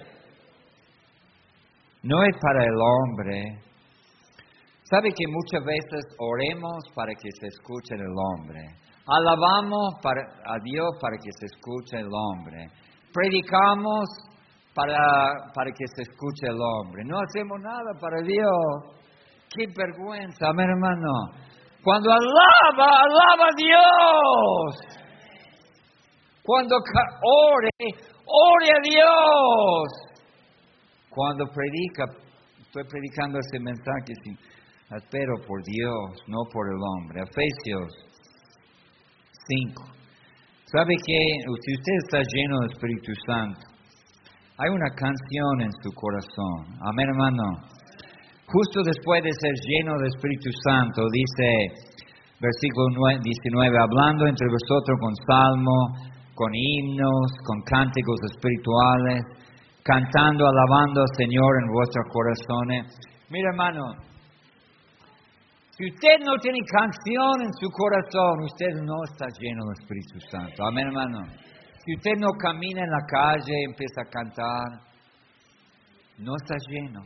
No 2.02 2.22
es 2.24 2.36
para 2.40 2.64
el 2.64 2.74
hombre. 2.74 3.62
¿Sabe 4.82 5.08
que 5.16 5.24
muchas 5.28 5.64
veces 5.64 6.04
oremos 6.18 6.84
para 6.94 7.14
que 7.14 7.30
se 7.40 7.46
escuche 7.46 7.94
el 7.94 8.12
hombre? 8.12 8.60
Alabamos 9.06 9.94
a 10.04 10.58
Dios 10.62 10.90
para 11.00 11.16
que 11.16 11.30
se 11.38 11.46
escuche 11.46 11.98
el 11.98 12.08
hombre. 12.12 12.68
Predicamos 13.12 14.31
para, 14.74 14.96
para 15.54 15.70
que 15.70 15.84
se 15.94 16.02
escuche 16.02 16.46
el 16.46 16.58
hombre. 16.58 17.02
No 17.04 17.18
hacemos 17.20 17.60
nada 17.60 17.92
para 18.00 18.20
Dios. 18.22 19.02
Qué 19.54 19.66
vergüenza, 19.76 20.52
mi 20.54 20.62
hermano. 20.62 21.12
Cuando 21.82 22.10
alaba, 22.10 23.02
alaba 23.02 23.46
a 23.48 23.56
Dios. 23.56 25.02
Cuando 26.44 26.76
ore, 26.76 27.70
ore 28.24 28.68
a 28.70 28.80
Dios. 28.82 29.88
Cuando 31.10 31.44
predica, 31.46 32.04
estoy 32.60 32.84
predicando 32.84 33.38
ese 33.38 33.60
mensaje, 33.60 34.14
pero 35.10 35.34
por 35.46 35.62
Dios, 35.64 36.22
no 36.26 36.38
por 36.50 36.66
el 36.68 36.80
hombre. 36.80 37.22
Efesios 37.22 38.12
5. 39.46 39.84
¿Sabe 40.64 40.94
que 41.04 41.18
si 41.60 41.74
usted 41.74 41.92
está 42.04 42.18
lleno 42.18 42.60
del 42.60 42.70
Espíritu 42.72 43.12
Santo, 43.26 43.71
hay 44.58 44.68
una 44.68 44.90
canción 44.94 45.60
en 45.62 45.72
su 45.82 45.90
corazón? 45.94 46.76
Amén, 46.84 47.08
hermano. 47.08 47.44
Justo 48.46 48.82
después 48.84 49.22
de 49.24 49.32
ser 49.32 49.54
lleno 49.64 49.96
del 49.96 50.12
Espíritu 50.12 50.50
Santo, 50.68 51.08
dice, 51.08 51.48
versículo 52.36 53.16
19, 53.22 53.76
hablando 53.80 54.26
entre 54.26 54.46
vosotros 54.52 54.98
con 55.00 55.14
salmo, 55.24 55.78
con 56.34 56.50
himnos, 56.52 57.32
con 57.46 57.62
cánticos 57.62 58.20
espirituales, 58.28 59.24
cantando, 59.82 60.44
alabando 60.46 61.00
al 61.00 61.16
Señor 61.16 61.50
en 61.62 61.72
vuestros 61.72 62.04
corazones. 62.12 62.86
Mira, 63.30 63.48
hermano, 63.50 63.82
si 65.72 65.88
usted 65.88 66.20
no 66.26 66.36
tiene 66.36 66.58
canción 66.68 67.40
en 67.40 67.52
su 67.56 67.70
corazón, 67.72 68.44
usted 68.44 68.84
no 68.84 69.00
está 69.04 69.26
lleno 69.40 69.64
del 69.64 69.80
Espíritu 69.80 70.20
Santo. 70.30 70.64
Amén, 70.64 70.86
hermano. 70.88 71.24
Si 71.84 71.94
usted 71.96 72.12
no 72.18 72.28
camina 72.38 72.84
en 72.84 72.90
la 72.90 73.04
calle 73.08 73.52
y 73.58 73.64
empieza 73.64 74.02
a 74.02 74.10
cantar, 74.10 74.92
no 76.18 76.32
está 76.36 76.54
lleno. 76.68 77.00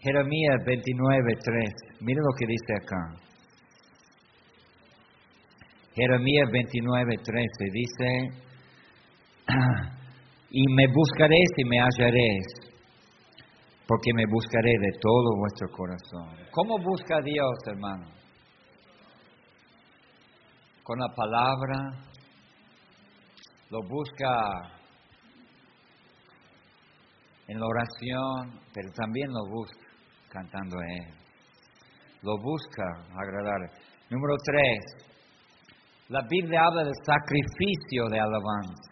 Jeremías 0.00 0.56
29.3. 0.64 2.00
Mire 2.00 2.20
lo 2.20 2.32
que 2.38 2.46
dice 2.46 2.72
acá. 2.80 3.28
Jeremías 5.94 6.48
29.13 6.48 7.72
dice, 7.72 8.08
y 10.50 10.62
me 10.74 10.86
buscaréis 10.86 11.50
y 11.56 11.64
me 11.64 11.78
hallaréis 11.80 12.68
porque 13.86 14.12
me 14.14 14.24
buscaré 14.30 14.70
de 14.70 14.98
todo 15.00 15.36
vuestro 15.36 15.68
corazón. 15.76 16.46
¿Cómo 16.52 16.78
busca 16.78 17.20
Dios, 17.22 17.58
hermano? 17.66 18.17
Con 20.88 20.98
la 21.00 21.14
palabra, 21.14 22.00
lo 23.68 23.78
busca 23.90 24.72
en 27.46 27.60
la 27.60 27.66
oración, 27.66 28.58
pero 28.72 28.90
también 28.94 29.28
lo 29.28 29.50
busca 29.50 29.86
cantando 30.30 30.78
a 30.78 30.84
Él. 30.86 31.14
Lo 32.22 32.38
busca 32.38 32.84
agradar. 33.12 33.70
Número 34.08 34.34
tres, 34.42 34.78
la 36.08 36.22
Biblia 36.26 36.58
habla 36.64 36.84
del 36.84 36.94
sacrificio 37.04 38.08
de 38.08 38.20
alabanza. 38.20 38.90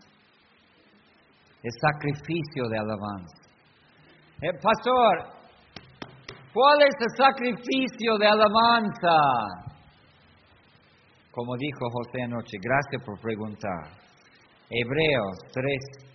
El 1.63 1.73
sacrificio 1.81 2.69
de 2.69 2.79
alabanza. 2.79 3.41
Eh, 4.43 4.53
pastor, 4.63 5.33
¿cuál 6.53 6.79
es 6.83 6.95
el 7.01 7.17
sacrificio 7.17 8.19
de 8.19 8.27
alabanza? 8.27 9.66
Como 11.37 11.55
dijo 11.59 11.90
José 11.92 12.22
anoche, 12.22 12.57
gracias 12.62 13.03
por 13.05 13.20
preguntar. 13.20 13.92
Hebreos 14.70 15.37
3. 15.53 16.07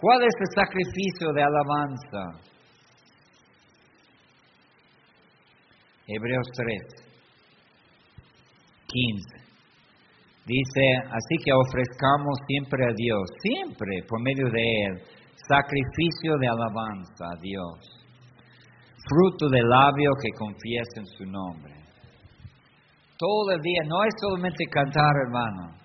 ¿Cuál 0.00 0.22
es 0.22 0.32
el 0.40 0.46
sacrificio 0.56 1.32
de 1.34 1.42
alabanza? 1.42 2.40
Hebreos 6.06 6.46
3, 6.56 6.80
15. 8.86 9.42
Dice, 10.46 10.86
así 11.10 11.36
que 11.44 11.52
ofrezcamos 11.52 12.38
siempre 12.48 12.86
a 12.86 12.94
Dios, 12.96 13.28
siempre 13.42 14.02
por 14.08 14.22
medio 14.22 14.48
de 14.50 14.62
Él, 14.62 15.02
sacrificio 15.46 16.38
de 16.40 16.48
alabanza 16.48 17.26
a 17.26 17.38
Dios, 17.38 17.78
fruto 18.96 19.50
del 19.50 19.68
labio 19.68 20.10
que 20.22 20.30
confiesa 20.38 21.00
en 21.00 21.06
su 21.06 21.26
nombre. 21.26 21.81
Todo 23.22 23.52
el 23.54 23.60
día, 23.60 23.82
no 23.86 24.02
es 24.02 24.12
solamente 24.20 24.64
cantar, 24.66 25.12
hermano. 25.26 25.78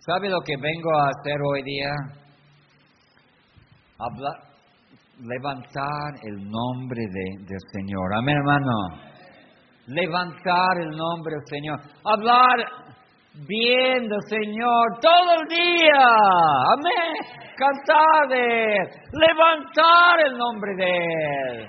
¿Sabe 0.00 0.28
lo 0.28 0.40
que 0.40 0.56
vengo 0.56 0.90
a 0.98 1.10
hacer 1.10 1.36
hoy 1.40 1.62
día? 1.62 1.92
Hablar, 4.00 4.34
levantar 5.20 6.18
el 6.24 6.50
nombre 6.50 7.02
del 7.12 7.60
Señor. 7.72 8.14
Amén, 8.16 8.36
hermano. 8.36 8.72
Levantar 9.86 10.80
el 10.80 10.90
nombre 10.90 11.34
del 11.36 11.46
Señor. 11.46 11.78
Hablar 12.04 12.66
bien 13.46 14.08
del 14.08 14.22
Señor 14.28 14.98
todo 15.00 15.40
el 15.40 15.48
día. 15.48 16.08
Amén 16.74 17.38
cantar 17.58 18.28
de 18.28 18.76
Él, 18.76 18.88
levantar 19.12 20.20
el 20.26 20.38
nombre 20.38 20.74
de 20.76 20.96
Él. 20.96 21.68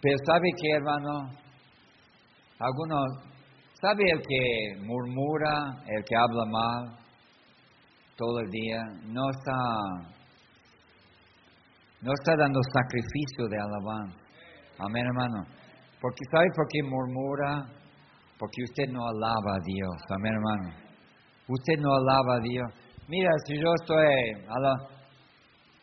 Pero 0.00 0.16
¿sabe 0.26 0.48
qué, 0.60 0.70
hermano? 0.76 1.30
Algunos, 2.58 3.06
¿sabe 3.80 4.04
el 4.10 4.20
que 4.20 4.86
murmura, 4.86 5.82
el 5.86 6.04
que 6.04 6.16
habla 6.16 6.44
mal? 6.50 7.00
todo 8.20 8.40
el 8.40 8.50
día, 8.50 8.82
no 9.06 9.30
está, 9.30 9.56
no 12.02 12.12
está 12.12 12.36
dando 12.36 12.60
sacrificio 12.70 13.48
de 13.48 13.56
alabanza. 13.56 14.18
Amén, 14.78 15.06
hermano. 15.06 15.46
Porque 16.00 16.22
¿sabe 16.30 16.46
por 16.54 16.66
qué 16.68 16.82
murmura? 16.82 17.64
Porque 18.38 18.62
usted 18.64 18.92
no 18.92 19.00
alaba 19.08 19.56
a 19.56 19.64
Dios. 19.64 19.96
Amén, 20.10 20.32
hermano. 20.34 20.68
Usted 21.48 21.80
no 21.80 21.94
alaba 21.94 22.36
a 22.36 22.40
Dios. 22.40 22.68
Mira, 23.08 23.30
si 23.46 23.56
yo 23.56 23.72
estoy 23.80 24.04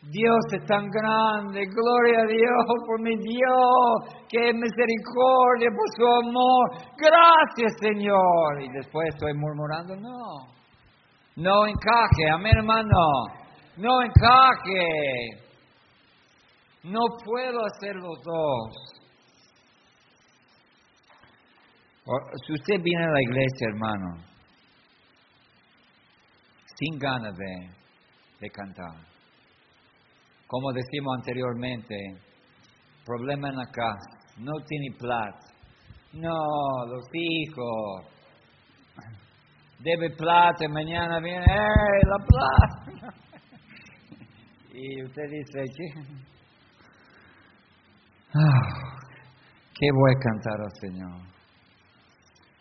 Dios 0.00 0.38
es 0.52 0.64
tan 0.64 0.88
grande, 0.88 1.66
gloria 1.66 2.20
a 2.20 2.26
Dios 2.26 2.84
por 2.86 3.00
mi 3.02 3.16
Dios, 3.16 4.24
que 4.28 4.52
misericordia 4.54 5.70
por 5.70 5.88
su 5.96 6.06
amor, 6.06 6.70
gracias 6.96 7.72
Señor. 7.80 8.62
Y 8.62 8.68
después 8.72 9.08
estoy 9.08 9.34
murmurando, 9.34 9.96
no, 9.96 10.46
no 11.36 11.66
encaje, 11.66 12.30
amén 12.32 12.58
hermano, 12.58 12.88
no 13.76 14.02
encaje. 14.02 15.48
No 16.84 17.00
puedo 17.24 17.58
hacer 17.66 17.96
los 17.96 18.22
dos. 18.22 18.98
Si 22.46 22.52
usted 22.52 22.80
viene 22.82 23.04
a 23.04 23.10
la 23.10 23.20
iglesia, 23.20 23.68
hermano, 23.68 24.24
sin 26.76 26.98
ganas 26.98 27.36
de, 27.36 27.70
de 28.40 28.50
cantar, 28.50 29.17
como 30.48 30.72
decimos 30.72 31.14
anteriormente, 31.18 31.94
problema 33.04 33.50
en 33.50 33.56
la 33.56 33.66
casa, 33.66 34.32
no 34.38 34.52
tiene 34.66 34.96
plata. 34.98 35.46
No, 36.14 36.86
los 36.86 37.04
hijos, 37.12 38.06
debe 39.78 40.08
plata, 40.16 40.66
mañana 40.70 41.20
viene, 41.20 41.44
¡eh, 41.44 42.00
la 42.08 42.24
plata! 42.26 43.12
y 44.72 45.04
usted 45.04 45.22
dice, 45.30 45.64
¿qué? 45.76 45.88
Ah, 48.34 48.98
¿Qué 49.78 49.88
voy 49.92 50.12
a 50.12 50.18
cantar 50.18 50.60
al 50.62 50.72
Señor? 50.80 51.20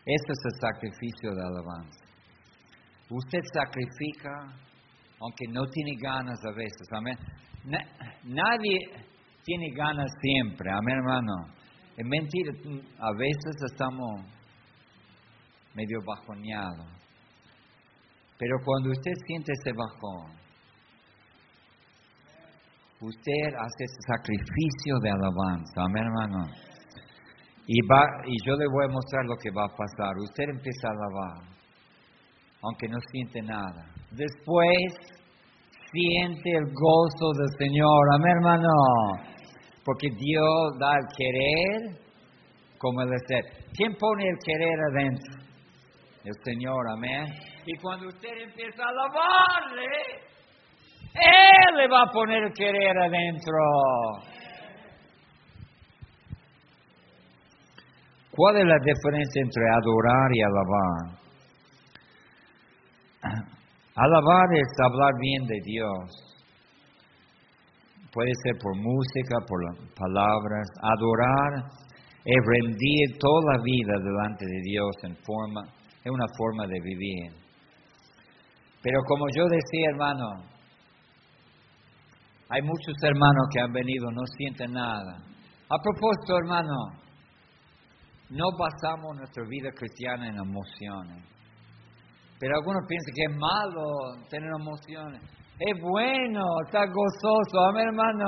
Este 0.05 0.31
es 0.33 0.39
el 0.43 0.59
sacrificio 0.59 1.33
de 1.33 1.41
alabanza. 1.41 2.05
Usted 3.09 3.39
sacrifica 3.53 4.67
aunque 5.19 5.47
no 5.49 5.65
tiene 5.71 5.93
ganas 5.99 6.37
a 6.45 6.51
veces, 6.51 6.87
amén 6.91 7.17
nadie 8.23 8.79
tiene 9.43 9.69
ganas 9.75 10.11
siempre, 10.21 10.71
amén 10.71 10.97
hermano. 10.97 11.33
Es 11.95 12.05
mentira, 12.05 12.51
a 12.99 13.11
veces 13.13 13.55
estamos 13.71 14.21
medio 15.73 15.99
bajoneados. 16.05 16.87
Pero 18.37 18.57
cuando 18.63 18.91
usted 18.91 19.13
siente 19.25 19.51
ese 19.51 19.71
bajón, 19.73 20.31
usted 23.01 23.55
hace 23.57 23.83
ese 23.83 24.01
sacrificio 24.07 24.99
de 25.01 25.09
alabanza, 25.09 25.81
amén 25.83 26.03
hermano. 26.03 26.45
Y, 27.65 27.81
va, 27.85 28.05
y 28.25 28.35
yo 28.45 28.55
le 28.55 28.65
voy 28.67 28.85
a 28.85 28.93
mostrar 28.93 29.25
lo 29.25 29.35
que 29.35 29.51
va 29.51 29.65
a 29.65 29.75
pasar. 29.75 30.15
Usted 30.23 30.49
empieza 30.49 30.87
a 30.87 30.91
alabar, 30.91 31.49
aunque 32.61 32.87
no 32.87 32.97
siente 33.11 33.41
nada. 33.41 33.91
Después 34.11 35.16
siente 35.97 36.51
el 36.51 36.65
gozo 36.65 37.31
del 37.37 37.49
Señor. 37.57 38.01
Amén, 38.13 38.31
hermano. 38.37 38.69
Porque 39.83 40.09
Dios 40.09 40.77
da 40.79 40.93
el 40.93 41.07
querer 41.17 41.97
como 42.77 43.01
el 43.01 43.09
ser. 43.27 43.43
¿Quién 43.73 43.95
pone 43.95 44.27
el 44.27 44.37
querer 44.45 44.79
adentro? 44.91 45.33
El 46.23 46.33
Señor, 46.43 46.89
amén. 46.93 47.25
Y 47.65 47.75
cuando 47.77 48.07
usted 48.07 48.29
empieza 48.43 48.83
a 48.83 48.89
alabarle, 48.89 49.87
Él 51.13 51.77
le 51.77 51.87
va 51.87 52.03
a 52.03 52.11
poner 52.11 52.43
el 52.43 52.53
querer 52.53 52.97
adentro. 52.97 53.57
¿Cuál 58.31 58.57
es 58.57 58.65
la 58.65 58.77
diferencia 58.83 59.41
entre 59.41 59.63
adorar 59.71 60.29
y 60.31 60.41
alabar? 60.43 61.17
Alabar 63.97 64.45
es 64.53 64.67
hablar 64.85 65.11
bien 65.19 65.43
de 65.47 65.59
Dios. 65.65 66.27
Puede 68.13 68.31
ser 68.43 68.53
por 68.61 68.75
música, 68.75 69.37
por 69.47 69.59
palabras. 69.95 70.67
Adorar 70.81 71.65
es 72.23 72.37
rendir 72.45 73.17
toda 73.17 73.57
la 73.57 73.63
vida 73.63 73.93
delante 73.97 74.45
de 74.45 74.61
Dios 74.61 74.91
en 75.01 75.15
forma, 75.25 75.63
es 76.03 76.11
una 76.11 76.25
forma 76.37 76.67
de 76.67 76.79
vivir. 76.79 77.31
Pero 78.83 78.99
como 79.07 79.25
yo 79.35 79.45
decía, 79.45 79.89
hermano, 79.89 80.45
hay 82.49 82.61
muchos 82.61 82.95
hermanos 83.01 83.47
que 83.51 83.61
han 83.61 83.73
venido, 83.73 84.11
no 84.11 84.21
sienten 84.37 84.73
nada. 84.73 85.23
A 85.69 85.77
propósito, 85.81 86.37
hermano, 86.37 86.75
no 88.29 88.45
basamos 88.59 89.17
nuestra 89.17 89.43
vida 89.49 89.71
cristiana 89.71 90.27
en 90.27 90.37
emociones. 90.37 91.36
Pero 92.39 92.55
algunos 92.55 92.83
piensan 92.87 93.13
que 93.15 93.23
es 93.23 93.35
malo 93.37 94.27
tener 94.29 94.49
emociones. 94.49 95.21
Es 95.59 95.81
bueno 95.81 96.43
estar 96.65 96.87
gozoso, 96.87 97.65
amén 97.69 97.87
hermano. 97.87 98.25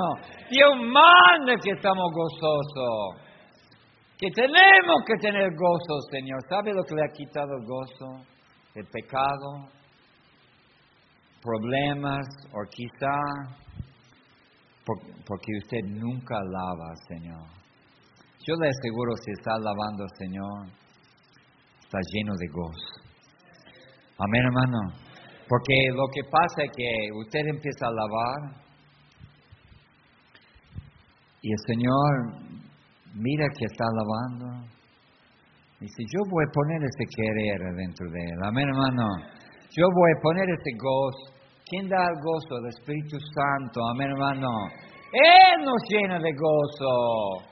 Dios 0.50 0.74
manda 0.82 1.54
que 1.62 1.70
estamos 1.70 2.10
gozosos. 2.12 3.30
Que 4.18 4.26
tenemos 4.34 4.96
que 5.06 5.14
tener 5.20 5.48
gozo, 5.54 6.00
Señor. 6.10 6.40
¿Sabe 6.48 6.74
lo 6.74 6.82
que 6.82 6.94
le 6.94 7.02
ha 7.02 7.12
quitado 7.12 7.48
el 7.56 7.66
gozo? 7.66 8.26
El 8.74 8.86
pecado, 8.86 9.70
problemas, 11.40 12.26
o 12.52 12.68
quizá 12.68 13.60
porque 15.26 15.52
usted 15.62 15.84
nunca 15.86 16.36
al 16.36 16.96
Señor. 17.08 17.46
Yo 18.46 18.54
le 18.56 18.68
aseguro, 18.68 19.14
si 19.24 19.30
está 19.32 19.52
alabando 19.54 20.02
al 20.02 20.16
Señor, 20.18 20.66
está 21.80 21.98
lleno 22.12 22.32
de 22.36 22.46
gozo. 22.48 22.99
Amén, 24.22 24.44
hermano. 24.44 24.92
Porque 25.48 25.74
lo 25.94 26.06
que 26.12 26.20
pasa 26.30 26.62
es 26.62 26.70
que 26.76 26.90
usted 27.16 27.40
empieza 27.46 27.86
a 27.86 27.88
alabar 27.88 28.60
y 31.40 31.50
el 31.50 31.58
Señor 31.66 32.60
mira 33.14 33.46
que 33.56 33.64
está 33.64 33.84
alabando. 33.88 34.68
Y 35.80 35.84
dice, 35.84 36.02
yo 36.12 36.20
voy 36.30 36.44
a 36.44 36.52
poner 36.52 36.82
ese 36.84 37.04
querer 37.16 37.58
dentro 37.74 38.10
de 38.10 38.20
él. 38.20 38.38
Amén, 38.44 38.68
hermano. 38.68 39.06
Yo 39.70 39.86
voy 39.88 40.10
a 40.12 40.20
poner 40.20 40.44
ese 40.50 40.72
gozo. 40.76 41.40
¿Quién 41.64 41.88
da 41.88 42.04
el 42.04 42.20
gozo? 42.20 42.58
El 42.58 42.68
Espíritu 42.68 43.16
Santo. 43.34 43.80
Amén, 43.94 44.10
hermano. 44.10 44.50
Él 45.12 45.64
nos 45.64 45.82
llena 45.88 46.18
de 46.18 46.32
gozo. 46.32 47.48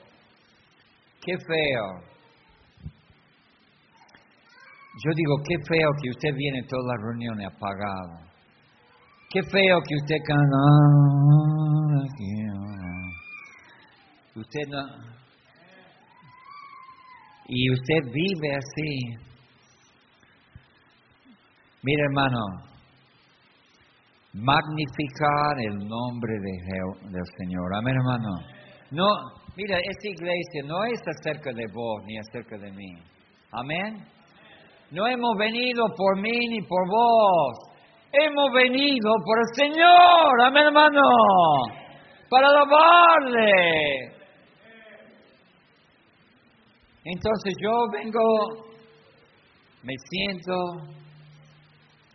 Qué 1.19 1.33
feo 1.35 2.18
yo 5.03 5.11
digo, 5.15 5.35
qué 5.47 5.55
feo 5.67 5.89
que 6.01 6.09
usted 6.09 6.35
viene 6.35 6.61
todas 6.67 6.85
las 6.87 7.05
reuniones 7.05 7.47
apagado. 7.47 8.29
Qué 9.29 9.41
feo 9.43 9.79
que 9.87 9.95
usted 9.95 10.17
canta. 10.25 10.57
Usted 14.35 14.67
no. 14.69 14.83
Y 17.47 17.71
usted 17.71 18.11
vive 18.11 18.55
así. 18.55 19.29
Mire, 21.81 22.03
hermano, 22.03 22.39
magnificar 24.33 25.59
el 25.59 25.77
nombre 25.77 26.33
de 26.33 27.09
del 27.09 27.25
Señor. 27.37 27.75
Amén, 27.75 27.95
hermano. 27.95 28.29
No, 28.91 29.05
mira, 29.55 29.77
esta 29.77 30.07
iglesia 30.07 30.63
no 30.65 30.83
es 30.85 30.99
acerca 31.07 31.53
de 31.53 31.65
vos 31.73 32.03
ni 32.05 32.17
acerca 32.17 32.57
de 32.57 32.71
mí. 32.71 32.93
Amén. 33.51 34.18
No 34.91 35.05
hemos 35.05 35.37
venido 35.37 35.85
por 35.95 36.19
mí 36.19 36.47
ni 36.49 36.61
por 36.61 36.87
vos. 36.87 37.69
Hemos 38.11 38.51
venido 38.53 39.13
por 39.23 39.37
el 39.37 39.55
Señor, 39.55 40.41
amén 40.45 40.63
hermano, 40.65 41.01
para 42.27 42.47
alabarle. 42.47 44.19
Entonces 47.03 47.53
yo 47.61 47.71
vengo, 47.93 48.19
me 49.83 49.93
siento, 50.09 50.53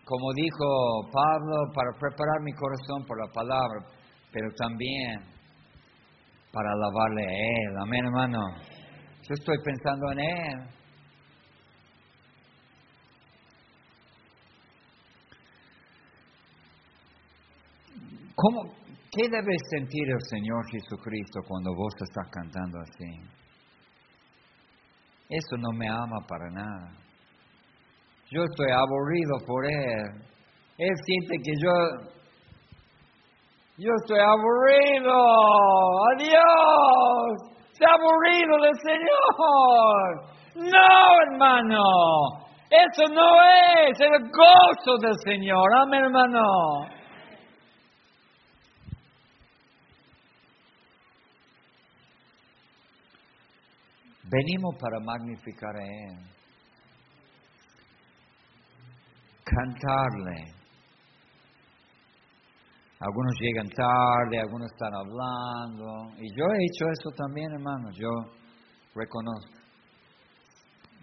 como 0.05 0.33
dijo 0.35 1.11
Pablo, 1.13 1.73
para 1.73 1.91
preparar 1.99 2.41
mi 2.43 2.53
corazón 2.55 3.07
por 3.07 3.25
la 3.25 3.33
palabra, 3.33 3.87
pero 4.33 4.49
también 4.59 5.21
para 6.53 6.71
alabarle 6.73 7.23
a 7.23 7.33
Él, 7.33 7.77
amén 7.83 8.05
hermano. 8.05 8.41
Yo 9.29 9.35
estoy 9.35 9.59
pensando 9.65 10.11
en 10.11 10.19
Él. 10.19 10.84
¿Cómo, 18.35 18.63
¿Qué 19.17 19.29
debe 19.31 19.57
sentir 19.71 20.11
el 20.11 20.21
Señor 20.29 20.65
Jesucristo 20.73 21.41
cuando 21.47 21.71
vos 21.73 21.95
estás 22.03 22.29
cantando 22.33 22.81
así? 22.81 23.45
Eso 25.29 25.57
no 25.57 25.71
me 25.79 25.89
ama 25.89 26.19
para 26.29 26.51
nada. 26.51 26.93
Yo 28.31 28.43
estoy 28.43 28.73
aburrido 28.73 29.39
por 29.47 29.65
Él. 29.65 30.25
Él 30.79 30.91
siente 31.07 31.37
que 31.45 31.53
yo, 31.63 31.73
yo 33.79 33.91
estoy 34.03 34.19
aburrido. 34.19 35.15
Adiós. 36.17 37.55
Está 37.73 37.87
aburrido 37.95 38.57
del 38.63 38.79
Señor. 38.83 40.35
No, 40.57 40.89
hermano. 41.31 41.83
Eso 42.69 43.13
no 43.15 43.43
es 43.87 44.01
el 44.01 44.31
gozo 44.31 44.99
del 45.01 45.15
Señor. 45.25 45.73
Amén, 45.77 46.05
hermano. 46.05 46.94
Venimos 54.31 54.75
para 54.81 54.99
magnificar 55.01 55.77
a 55.77 55.85
Él. 55.85 56.19
Cantarle. 59.45 60.55
Algunos 63.01 63.35
llegan 63.39 63.69
tarde, 63.69 64.41
algunos 64.41 64.71
están 64.73 64.95
hablando. 64.95 66.15
Y 66.17 66.27
yo 66.39 66.45
he 66.47 66.65
hecho 66.65 66.87
eso 66.89 67.11
también, 67.17 67.53
hermano. 67.53 67.91
Yo 67.93 68.09
reconozco. 68.95 69.59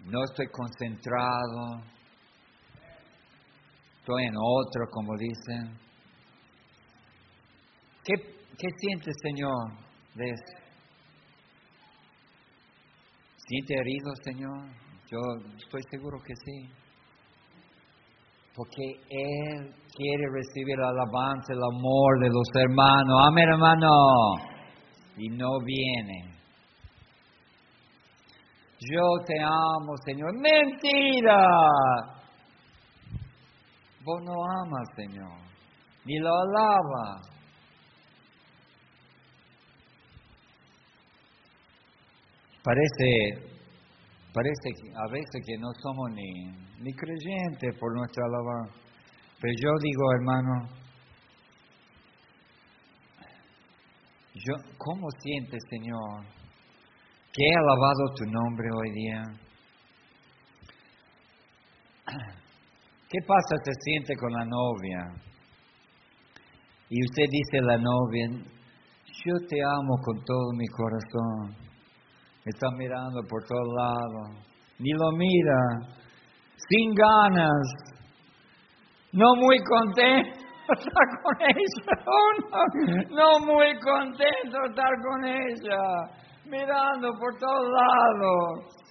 No 0.06 0.24
estoy 0.24 0.48
concentrado. 0.48 1.84
Estoy 4.00 4.24
en 4.24 4.34
otro, 4.36 4.90
como 4.90 5.16
dicen. 5.16 5.78
¿Qué, 8.02 8.14
qué 8.58 8.68
siente, 8.78 9.12
Señor, 9.22 9.78
de 10.16 10.34
eso? 13.42 13.48
¿Siente 13.48 13.74
herido, 13.74 14.12
Señor? 14.24 14.82
Yo 15.10 15.18
estoy 15.56 15.82
seguro 15.90 16.18
que 16.24 16.34
sí. 16.44 16.68
Porque 18.54 18.82
Él 19.08 19.74
quiere 19.96 20.24
recibir 20.34 20.78
el 20.78 20.84
alabanza, 20.84 21.52
el 21.52 21.62
amor 21.62 22.20
de 22.20 22.28
los 22.28 22.48
hermanos. 22.54 23.20
Amén, 23.28 23.48
hermano. 23.48 23.88
Y 25.16 25.28
no 25.28 25.48
viene. 25.64 26.32
Yo 28.90 29.02
te 29.26 29.40
amo, 29.40 29.94
Señor. 30.04 30.32
Mentira. 30.34 31.46
Vos 34.04 34.20
no 34.24 34.32
amas, 34.32 34.88
Señor. 34.96 35.38
Ni 36.04 36.18
lo 36.18 36.30
alaba. 36.30 37.20
Parece, 42.62 43.06
parece 44.32 44.70
a 44.94 45.10
veces 45.10 45.42
que 45.44 45.58
no 45.58 45.68
somos 45.82 46.10
ni, 46.12 46.30
ni 46.78 46.92
creyentes 46.94 47.76
por 47.78 47.92
nuestra 47.94 48.24
alabanza. 48.24 48.74
Pero 49.40 49.54
yo 49.60 49.70
digo, 49.82 50.12
hermano, 50.12 50.68
yo, 54.34 54.54
¿cómo 54.78 55.10
sientes, 55.20 55.60
Señor, 55.68 56.24
que 57.32 57.44
he 57.44 57.54
alabado 57.56 58.14
tu 58.16 58.24
nombre 58.26 58.68
hoy 58.72 58.90
día? 58.92 59.22
¿Qué 63.08 63.18
pasa 63.26 63.56
se 63.64 63.72
siente 63.82 64.14
con 64.16 64.32
la 64.32 64.44
novia? 64.44 65.12
Y 66.88 67.04
usted 67.04 67.24
dice 67.28 67.58
a 67.58 67.62
la 67.62 67.78
novia, 67.78 68.28
yo 69.24 69.34
te 69.48 69.60
amo 69.62 69.96
con 70.04 70.24
todo 70.24 70.52
mi 70.54 70.66
corazón. 70.68 71.71
Está 72.44 72.66
mirando 72.76 73.20
por 73.28 73.44
todos 73.44 73.68
lados. 73.76 74.44
Ni 74.78 74.90
lo 74.92 75.12
mira. 75.12 75.60
Sin 76.56 76.94
ganas. 76.94 77.92
No 79.12 79.36
muy 79.36 79.58
contento 79.62 80.42
estar 80.68 81.08
con 81.22 81.36
ella. 81.40 83.06
no, 83.10 83.38
muy 83.46 83.78
contento 83.78 84.58
estar 84.68 84.94
con 85.02 85.24
ella. 85.24 85.82
Mirando 86.46 87.12
por 87.18 87.38
todos 87.38 87.68
lados. 87.68 88.82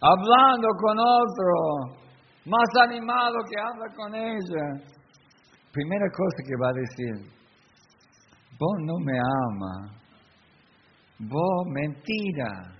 Hablando 0.00 0.68
con 0.80 0.98
otro. 0.98 1.98
Más 2.46 2.68
animado 2.82 3.36
que 3.48 3.60
habla 3.60 3.94
con 3.94 4.14
ella. 4.14 4.98
Primera 5.72 6.06
cosa 6.10 6.42
que 6.46 6.56
va 6.60 6.70
a 6.70 6.72
decir. 6.72 7.38
Vos 8.58 8.76
no 8.80 8.94
me 9.04 9.18
amas. 9.18 10.07
Vos, 11.20 11.66
mentira. 11.66 12.78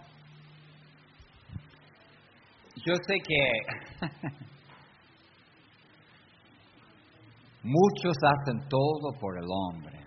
yo 2.76 2.94
sé 3.06 3.18
que 3.26 3.50
muchos 7.62 8.16
hacen 8.22 8.68
todo 8.68 9.12
por 9.20 9.36
el 9.36 9.44
hombre. 9.46 9.98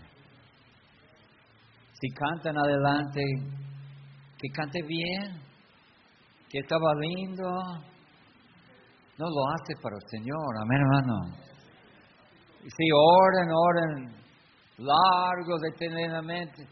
Si 1.93 2.07
cantan 2.15 2.57
adelante, 2.57 3.21
que 4.37 4.49
cante 4.49 4.81
bien, 4.87 5.41
que 6.49 6.59
estaba 6.59 6.95
lindo, 6.95 7.45
no 9.19 9.27
lo 9.27 9.41
hace 9.51 9.75
para 9.83 9.95
el 9.99 10.05
Señor, 10.07 10.51
amén 10.63 10.79
hermano. 10.79 11.15
Sí, 12.63 12.87
oren, 12.95 13.49
oren 13.51 14.19
largo, 14.79 15.59
detenidamente, 15.59 16.63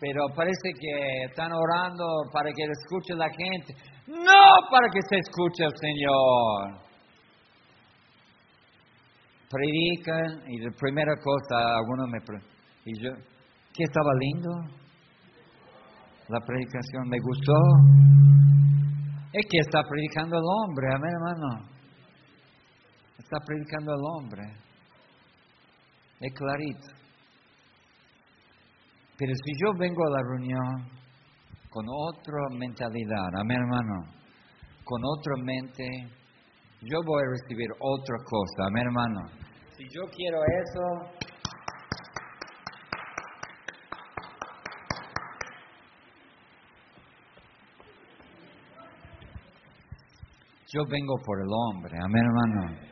pero 0.00 0.24
parece 0.34 0.72
que 0.72 1.24
están 1.28 1.52
orando 1.52 2.04
para 2.32 2.48
que 2.50 2.64
le 2.64 2.72
escuche 2.72 3.14
la 3.14 3.28
gente, 3.28 3.74
no 4.08 4.42
para 4.70 4.88
que 4.88 5.00
se 5.06 5.16
escuche 5.20 5.64
el 5.64 5.76
Señor. 5.76 6.80
Predican 9.50 10.48
y 10.48 10.64
la 10.64 10.70
primera 10.80 11.12
cosa, 11.20 11.76
algunos 11.76 12.08
me 12.08 12.18
y 12.86 13.04
yo, 13.04 13.10
¿qué 13.74 13.84
estaba 13.84 14.10
lindo? 14.18 14.50
La 16.28 16.40
predicación 16.40 17.08
me 17.08 17.18
gustó. 17.20 17.52
Es 19.34 19.44
que 19.50 19.58
está 19.58 19.82
predicando 19.82 20.36
el 20.36 20.42
hombre, 20.42 20.86
amén 20.94 21.10
hermano 21.12 21.71
está 23.18 23.36
predicando 23.46 23.92
al 23.92 24.00
hombre. 24.16 24.42
Es 26.20 26.32
clarito. 26.34 27.02
Pero 29.18 29.32
si 29.34 29.52
yo 29.60 29.72
vengo 29.78 30.06
a 30.06 30.10
la 30.10 30.22
reunión 30.22 31.02
con 31.70 31.86
otra 31.88 32.58
mentalidad, 32.58 33.28
amén 33.38 33.58
hermano, 33.58 34.12
con 34.84 35.00
otra 35.04 35.34
mente, 35.44 35.84
yo 36.82 36.98
voy 37.06 37.22
a 37.22 37.30
recibir 37.30 37.68
otra 37.78 38.16
cosa, 38.24 38.66
amén 38.66 38.86
hermano. 38.86 39.20
Si 39.76 39.84
yo 39.84 40.02
quiero 40.10 40.38
eso, 40.44 41.22
yo 50.74 50.82
vengo 50.88 51.14
por 51.24 51.40
el 51.40 51.48
hombre, 51.48 51.98
amén 52.02 52.22
hermano. 52.24 52.91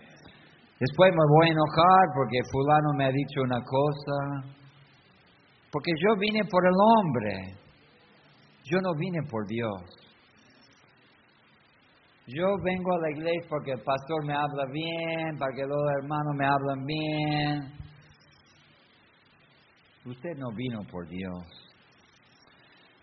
Después 0.81 1.11
me 1.13 1.27
voy 1.29 1.49
a 1.49 1.53
enojar 1.53 2.05
porque 2.17 2.39
fulano 2.51 2.93
me 2.97 3.05
ha 3.05 3.13
dicho 3.13 3.43
una 3.43 3.61
cosa. 3.63 4.57
Porque 5.71 5.93
yo 6.01 6.17
vine 6.19 6.41
por 6.51 6.65
el 6.65 6.73
hombre, 6.75 7.55
yo 8.65 8.81
no 8.81 8.95
vine 8.97 9.21
por 9.31 9.47
Dios. 9.47 10.01
Yo 12.27 12.47
vengo 12.65 12.95
a 12.95 13.01
la 13.01 13.11
iglesia 13.11 13.47
porque 13.49 13.73
el 13.73 13.83
pastor 13.83 14.25
me 14.25 14.35
habla 14.35 14.65
bien, 14.73 15.39
para 15.39 15.53
que 15.55 15.67
los 15.67 15.79
hermanos 15.99 16.35
me 16.37 16.47
hablan 16.47 16.85
bien. 16.87 17.81
Usted 20.07 20.31
no 20.39 20.49
vino 20.57 20.81
por 20.91 21.07
Dios. 21.09 21.45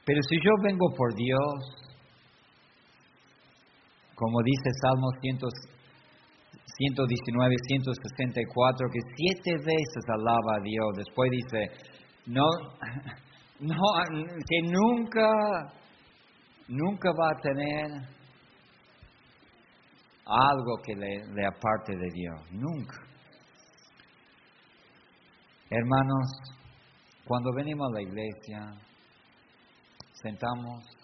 Pero 0.03 0.19
si 0.29 0.35
yo 0.37 0.51
vengo 0.63 0.87
por 0.95 1.13
Dios, 1.13 1.87
como 4.15 4.41
dice 4.41 4.69
Salmo 4.81 5.07
119, 6.77 7.55
164, 7.67 8.87
que 8.91 8.99
siete 9.15 9.51
veces 9.65 10.03
alaba 10.09 10.57
a 10.57 10.61
Dios. 10.61 10.87
Después 10.97 11.31
dice, 11.31 11.71
no, 12.27 12.45
no, 13.59 13.75
que 14.47 14.61
nunca, 14.63 15.73
nunca 16.67 17.09
va 17.19 17.29
a 17.31 17.41
tener 17.41 18.17
algo 20.25 20.77
que 20.85 20.93
le, 20.95 21.33
le 21.33 21.45
aparte 21.45 21.95
de 21.95 22.09
Dios. 22.13 22.41
Nunca. 22.51 22.97
Hermanos, 25.69 26.27
cuando 27.25 27.51
venimos 27.53 27.89
a 27.89 27.93
la 27.95 28.01
iglesia, 28.01 28.73
sentamos 30.13 30.96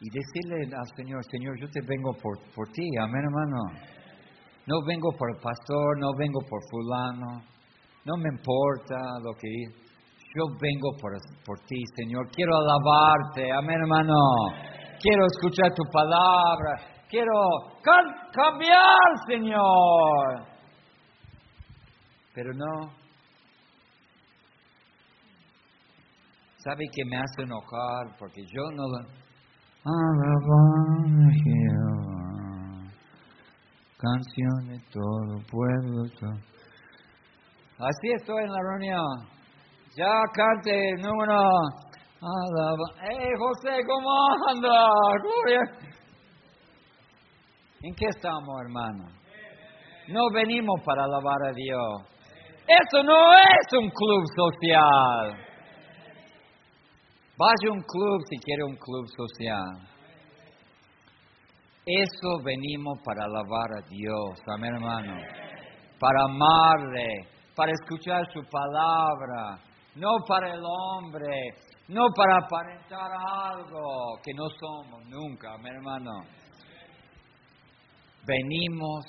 y 0.00 0.10
decirle 0.10 0.76
al 0.76 0.88
Señor, 0.96 1.22
Señor, 1.30 1.58
yo 1.60 1.68
te 1.70 1.80
vengo 1.80 2.12
por, 2.14 2.38
por 2.54 2.68
ti, 2.68 2.84
amén 3.00 3.22
hermano. 3.24 3.94
No 4.66 4.76
vengo 4.86 5.10
por 5.16 5.30
el 5.34 5.40
pastor, 5.40 5.98
no 5.98 6.10
vengo 6.16 6.40
por 6.48 6.60
fulano, 6.70 7.42
no 8.04 8.16
me 8.16 8.28
importa 8.30 8.96
lo 9.22 9.32
que 9.34 9.48
yo 10.36 10.44
vengo 10.60 10.90
por, 11.00 11.12
por 11.44 11.60
ti, 11.66 11.76
Señor. 11.96 12.28
Quiero 12.34 12.56
alabarte, 12.56 13.52
amén 13.52 13.76
hermano. 13.80 14.14
Quiero 15.00 15.26
escuchar 15.26 15.72
tu 15.74 15.84
palabra, 15.92 17.04
quiero 17.08 17.32
cambiar, 18.32 18.98
Señor. 19.28 20.54
Pero 22.34 22.52
no. 22.52 23.04
¿Sabe 26.56 26.84
que 26.92 27.04
me 27.04 27.16
hace 27.16 27.42
enojar? 27.42 28.16
Porque 28.18 28.42
yo 28.42 28.62
no 28.74 28.88
lo 28.88 29.23
Alabando 29.86 31.28
Jehová, 31.44 32.88
canción 33.98 34.68
de 34.68 34.78
todo 34.90 35.42
pueblo. 35.50 36.04
Así 37.78 38.12
estoy 38.18 38.44
en 38.44 38.50
la 38.50 38.60
reunión. 38.62 39.28
Ya 39.94 40.22
cante 40.32 40.90
número. 41.02 41.36
Alaba. 42.18 42.86
¡Hey, 43.02 43.28
José, 43.38 43.82
cómo 43.86 44.08
anda! 44.48 44.88
Gloria. 45.22 45.60
¿En 47.82 47.94
qué 47.94 48.06
estamos, 48.06 48.62
hermano? 48.62 49.04
No 50.08 50.20
venimos 50.32 50.80
para 50.82 51.04
alabar 51.04 51.44
a 51.46 51.52
Dios. 51.52 52.02
Eso 52.66 53.02
no 53.02 53.34
es 53.34 53.72
un 53.78 53.90
club 53.90 54.24
social. 54.34 55.53
Vaya 57.36 57.68
a 57.68 57.72
un 57.72 57.82
club 57.82 58.20
si 58.30 58.36
quiere 58.38 58.62
un 58.62 58.76
club 58.76 59.06
social. 59.08 59.94
Eso 61.84 62.28
venimos 62.44 62.98
para 63.04 63.24
alabar 63.24 63.70
a 63.76 63.88
Dios, 63.88 64.38
amén 64.54 64.74
hermano. 64.74 65.16
Para 65.98 66.24
amarle, 66.24 67.06
para 67.56 67.72
escuchar 67.72 68.22
su 68.32 68.40
palabra, 68.48 69.58
no 69.96 70.10
para 70.28 70.54
el 70.54 70.62
hombre, 70.64 71.26
no 71.88 72.06
para 72.14 72.38
aparentar 72.38 73.10
algo 73.12 74.16
que 74.22 74.32
no 74.32 74.44
somos 74.60 75.02
nunca, 75.08 75.54
amén 75.54 75.74
hermano. 75.74 76.12
Venimos 78.26 79.04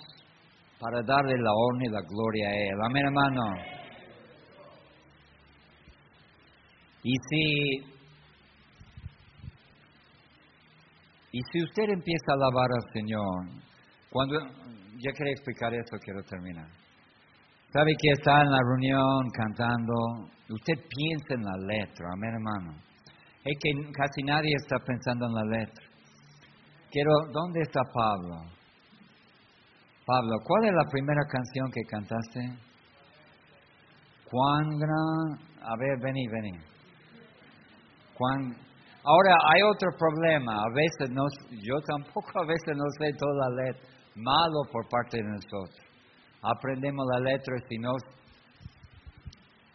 para 0.79 0.97
darle 1.05 1.37
la 1.37 1.51
honra 1.51 1.85
y 1.85 1.89
la 1.91 2.01
gloria 2.01 2.49
a 2.49 2.55
Él, 2.55 2.77
amén 2.89 3.05
hermano. 3.05 3.75
Y 7.03 7.13
si 7.29 7.94
Y 11.35 11.41
si 11.51 11.61
usted 11.61 11.89
empieza 11.89 12.31
a 12.31 12.35
alabar 12.35 12.69
al 12.71 12.93
Señor, 12.93 13.59
cuando, 14.09 14.39
ya 15.03 15.11
quería 15.11 15.33
explicar 15.33 15.73
esto, 15.73 15.97
quiero 15.99 16.23
terminar. 16.23 16.69
Sabe 17.73 17.91
que 17.99 18.07
está 18.13 18.41
en 18.41 18.51
la 18.51 18.59
reunión 18.63 19.19
cantando, 19.35 19.93
usted 20.47 20.75
piensa 20.87 21.33
en 21.33 21.43
la 21.43 21.57
letra, 21.75 22.07
amén 22.13 22.35
hermano. 22.35 22.79
Es 23.43 23.57
que 23.59 23.91
casi 23.91 24.23
nadie 24.23 24.53
está 24.55 24.77
pensando 24.79 25.25
en 25.25 25.33
la 25.33 25.59
letra. 25.59 25.85
Quiero, 26.89 27.11
¿dónde 27.33 27.59
está 27.63 27.81
Pablo? 27.93 28.35
Pablo, 30.05 30.37
¿cuál 30.41 30.65
es 30.67 30.71
la 30.71 30.89
primera 30.89 31.21
canción 31.27 31.69
que 31.69 31.81
cantaste? 31.83 32.39
Cuán 34.31 34.69
gran, 34.79 35.67
a 35.67 35.75
ver, 35.75 35.99
vení, 35.99 36.27
vení. 36.29 36.59
Cuán, 38.17 38.64
Ahora 39.07 39.35
hay 39.53 39.61
otro 39.61 39.91
problema, 39.99 40.63
a 40.63 40.69
veces 40.73 41.11
no, 41.11 41.27
yo 41.61 41.79
tampoco 41.85 42.41
a 42.41 42.45
veces 42.47 42.75
no 42.75 42.85
sé 42.97 43.13
toda 43.19 43.49
la 43.49 43.63
letra, 43.63 43.87
malo 44.15 44.63
por 44.71 44.89
parte 44.89 45.17
de 45.17 45.23
nosotros. 45.23 45.79
Aprendemos 46.41 47.05
la 47.13 47.19
letra 47.19 47.55
si 47.69 47.77
no, 47.77 47.91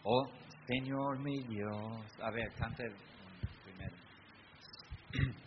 oh 0.03 0.25
Señor 0.67 1.17
mi 1.19 1.43
Dios, 1.47 2.11
a 2.21 2.29
ver, 2.31 2.51
cante 2.57 2.83
primero. 3.63 3.95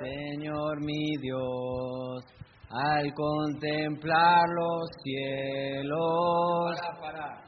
Señor 0.00 0.80
mi 0.80 1.16
Dios, 1.20 2.24
al 2.68 3.14
contemplar 3.14 4.48
los 4.56 4.90
cielos. 5.04 6.80
Para, 6.80 6.98
para, 7.00 7.44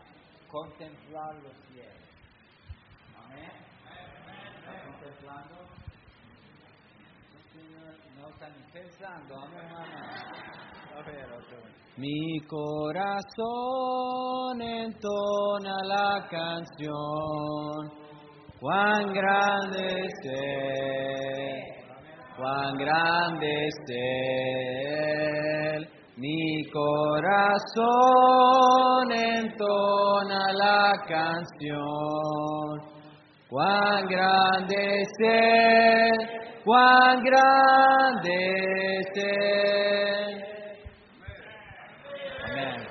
contemplar 0.48 1.42
los 1.42 1.59
cielos. 11.04 11.44
Mi 11.96 12.40
corazón 12.46 13.42
entona 14.62 15.76
la 15.84 16.28
canción, 16.30 17.90
cuán 18.60 19.12
grande 19.12 20.06
es 20.06 20.14
cuán 22.36 22.76
grande 22.78 23.66
es 23.66 23.74
Mi 26.16 26.70
corazón 26.70 27.82
entona 29.12 30.52
la 30.52 30.92
canción, 31.08 32.80
cuán 33.48 34.06
grande 34.06 35.02
es 35.02 36.39
cuán 36.64 37.22
grande 37.22 38.34
es 38.98 39.08
Amén. 42.50 42.86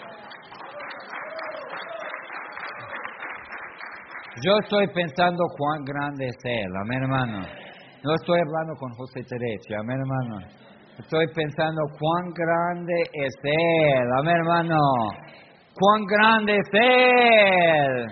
Yo 4.44 4.58
estoy 4.60 4.88
pensando 4.88 5.44
cuán 5.58 5.84
grande 5.84 6.28
es 6.28 6.38
Él, 6.44 6.76
amén 6.82 7.04
hermano. 7.04 7.40
No 8.04 8.14
estoy 8.16 8.40
hablando 8.40 8.74
con 8.80 8.92
José 8.94 9.22
Teresa, 9.24 9.80
amén 9.80 10.00
hermano. 10.00 10.48
Estoy 10.98 11.28
pensando 11.34 11.82
cuán 12.00 12.32
grande 12.34 12.94
es 13.14 13.34
Él, 13.44 14.08
amén 14.20 14.36
hermano. 14.36 14.78
Cuán 15.74 16.06
grande 16.06 16.58
es 16.58 16.70
Él. 16.74 18.06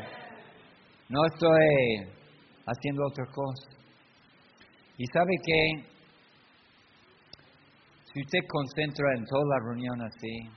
No 1.10 1.26
estoy 1.26 2.14
haciendo 2.66 3.06
otra 3.08 3.26
cosa. 3.34 3.77
Y 4.98 5.06
sabe 5.14 5.32
que 5.46 5.98
si 8.12 8.22
usted 8.22 8.40
concentra 8.50 9.06
en 9.16 9.26
toda 9.26 9.44
la 9.46 9.60
reunión 9.66 10.02
así, 10.02 10.50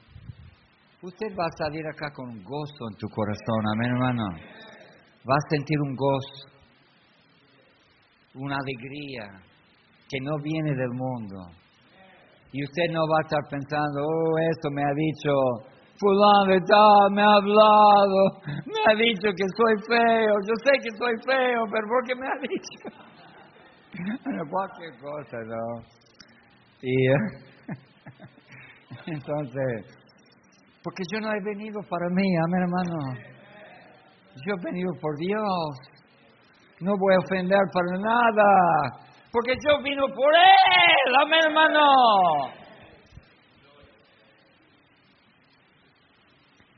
usted 1.02 1.26
va 1.38 1.44
a 1.44 1.58
salir 1.58 1.86
acá 1.86 2.10
con 2.14 2.30
un 2.30 2.42
gozo 2.42 2.88
en 2.90 2.96
tu 2.96 3.06
corazón, 3.08 3.62
amén 3.74 3.90
hermano. 3.92 4.24
Va 5.28 5.36
a 5.36 5.50
sentir 5.50 5.78
un 5.78 5.94
gozo, 5.94 6.48
una 8.34 8.56
alegría 8.56 9.28
que 10.08 10.18
no 10.22 10.32
viene 10.42 10.74
del 10.74 10.90
mundo. 10.94 11.36
Y 12.52 12.64
usted 12.64 12.90
no 12.92 13.06
va 13.06 13.18
a 13.18 13.26
estar 13.28 13.44
pensando, 13.50 14.00
oh, 14.02 14.38
esto 14.50 14.70
me 14.70 14.82
ha 14.82 14.94
dicho 14.96 15.30
fulano 16.00 16.56
y 16.56 16.64
tal, 16.64 17.12
me 17.12 17.22
ha 17.22 17.34
hablado, 17.36 18.40
me 18.64 18.80
ha 18.88 18.94
dicho 18.96 19.28
que 19.36 19.46
soy 19.54 19.74
feo, 19.86 20.34
yo 20.48 20.54
sé 20.64 20.72
que 20.82 20.96
soy 20.96 21.12
feo, 21.28 21.60
pero 21.70 21.86
¿por 21.86 22.02
qué 22.08 22.14
me 22.16 22.26
ha 22.26 22.40
dicho? 22.40 23.19
cualquier 24.50 24.98
cosa, 25.00 25.38
¿no? 25.46 25.82
Y 26.82 27.06
entonces, 29.12 30.00
Porque 30.82 31.02
yo 31.12 31.20
no 31.20 31.30
he 31.32 31.40
venido 31.44 31.80
para 31.88 32.08
mí, 32.08 32.36
amén 32.46 32.62
hermano. 32.62 32.96
Yo 34.46 34.54
he 34.54 34.64
venido 34.64 34.90
por 35.00 35.16
Dios. 35.18 35.90
No 36.80 36.92
voy 36.96 37.14
a 37.14 37.18
ofender 37.18 37.60
para 37.72 37.98
nada. 37.98 38.44
Porque 39.30 39.52
yo 39.64 39.82
vino 39.82 40.06
por 40.06 40.34
Él, 40.34 41.14
amén 41.20 41.40
hermano. 41.44 41.80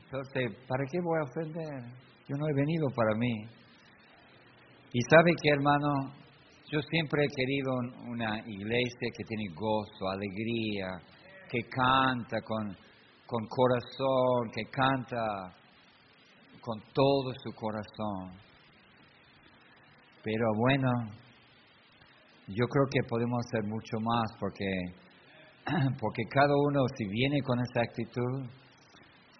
Entonces, 0.05 0.51
¿para 0.67 0.83
qué 0.91 0.99
voy 1.01 1.19
a 1.19 1.23
ofender? 1.23 2.03
Yo 2.27 2.35
no 2.37 2.47
he 2.47 2.53
venido 2.53 2.87
para 2.95 3.15
mí. 3.17 3.47
Y 4.91 5.01
sabe 5.09 5.31
que 5.41 5.49
hermano, 5.49 6.13
yo 6.73 6.81
siempre 6.89 7.23
he 7.23 7.27
querido 7.27 7.71
una 8.09 8.39
iglesia 8.47 9.07
que 9.15 9.23
tiene 9.25 9.53
gozo, 9.53 10.09
alegría, 10.09 10.87
que 11.47 11.59
canta 11.69 12.41
con, 12.41 12.75
con 13.27 13.45
corazón, 13.45 14.49
que 14.51 14.63
canta 14.71 15.53
con 16.59 16.81
todo 16.91 17.31
su 17.43 17.53
corazón. 17.53 18.41
Pero 20.23 20.45
bueno, 20.57 20.89
yo 22.47 22.65
creo 22.65 22.85
que 22.89 23.07
podemos 23.07 23.39
hacer 23.45 23.69
mucho 23.69 23.99
más 24.01 24.31
porque, 24.39 24.65
porque 26.01 26.23
cada 26.31 26.55
uno 26.55 26.85
si 26.97 27.05
viene 27.07 27.39
con 27.43 27.59
esa 27.59 27.81
actitud, 27.81 28.49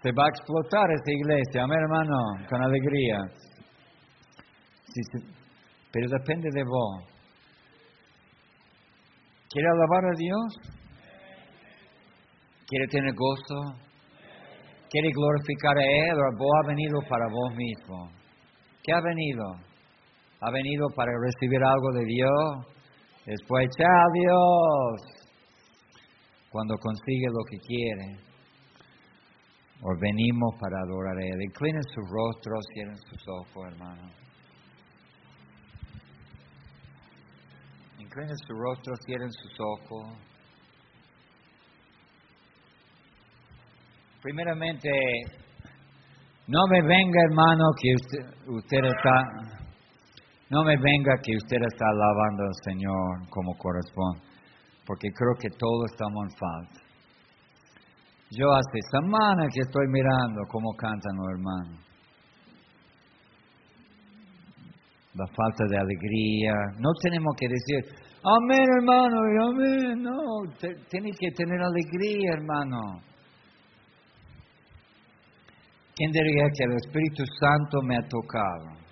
se 0.04 0.12
va 0.12 0.26
a 0.26 0.30
explotar 0.30 0.86
esa 0.92 1.12
iglesia, 1.12 1.64
amén 1.64 1.80
hermano, 1.82 2.48
con 2.48 2.62
alegría. 2.62 3.18
pero 5.92 6.08
depende 6.12 6.50
de 6.54 6.64
vos. 6.64 7.13
¿Quiere 9.54 9.68
alabar 9.70 10.04
a 10.04 10.18
Dios? 10.18 10.74
¿Quiere 12.66 12.88
tener 12.88 13.14
gozo? 13.14 13.78
¿Quiere 14.90 15.10
glorificar 15.14 15.78
a 15.78 15.84
Él 15.84 16.18
o 16.18 16.38
vos 16.40 16.52
ha 16.58 16.68
venido 16.70 17.00
para 17.08 17.26
vos 17.30 17.54
mismo? 17.56 18.10
¿Qué 18.82 18.92
ha 18.92 19.00
venido? 19.00 19.44
¿Ha 20.42 20.50
venido 20.50 20.88
para 20.96 21.12
recibir 21.22 21.64
algo 21.64 21.92
de 21.94 22.04
Dios? 22.04 22.66
Después, 23.28 23.70
chao 23.78 24.12
Dios. 24.16 25.02
Cuando 26.50 26.74
consigue 26.80 27.28
lo 27.28 27.44
que 27.46 27.58
quiere. 27.60 28.26
O 29.84 30.00
venimos 30.02 30.56
para 30.60 30.80
adorar 30.82 31.16
a 31.16 31.26
Él. 31.28 31.44
Inclinen 31.44 31.84
sus 31.94 32.10
rostros, 32.10 32.66
cierren 32.74 32.98
sus 32.98 33.24
ojos, 33.28 33.72
hermano. 33.72 34.23
Inclinen 38.14 38.38
sus 38.38 38.56
rostros, 38.56 39.00
cierren 39.08 39.32
sus 39.32 39.52
ojos. 39.60 40.18
Primeramente, 44.22 44.90
no 46.46 46.60
me 46.70 46.82
venga, 46.84 47.20
hermano, 47.28 47.64
que 47.82 47.96
usted, 47.96 48.20
usted 48.50 48.86
está, 48.86 49.66
no 50.50 50.64
me 50.64 50.78
venga 50.78 51.14
que 51.24 51.36
usted 51.36 51.58
está 51.58 51.86
alabando 51.90 52.44
al 52.44 52.54
Señor 52.64 53.30
como 53.32 53.58
corresponde, 53.58 54.22
porque 54.86 55.10
creo 55.12 55.34
que 55.40 55.50
todos 55.58 55.92
estamos 55.92 56.24
en 56.26 56.38
falta. 56.38 56.82
Yo 58.30 58.54
hace 58.54 58.80
semanas 58.92 59.48
que 59.56 59.62
estoy 59.62 59.88
mirando 59.90 60.42
cómo 60.52 60.72
cantan 60.76 61.16
los 61.18 61.30
hermanos. 61.32 61.80
La 65.16 65.26
falta 65.28 65.66
de 65.70 65.78
alegría. 65.78 66.54
No 66.80 66.90
tenemos 67.02 67.36
que 67.38 67.48
decir, 67.48 68.03
amén 68.24 68.66
hermano, 68.78 69.18
y 69.28 69.38
amén. 69.38 70.04
No, 70.04 70.14
tiene 70.90 71.12
que 71.12 71.32
tener 71.36 71.60
alegría 71.62 72.34
hermano. 72.34 73.02
¿Quién 75.96 76.12
diría 76.12 76.46
que 76.58 76.64
el 76.64 76.76
Espíritu 76.76 77.24
Santo 77.40 77.82
me 77.84 77.98
ha 77.98 78.08
tocado? 78.08 78.84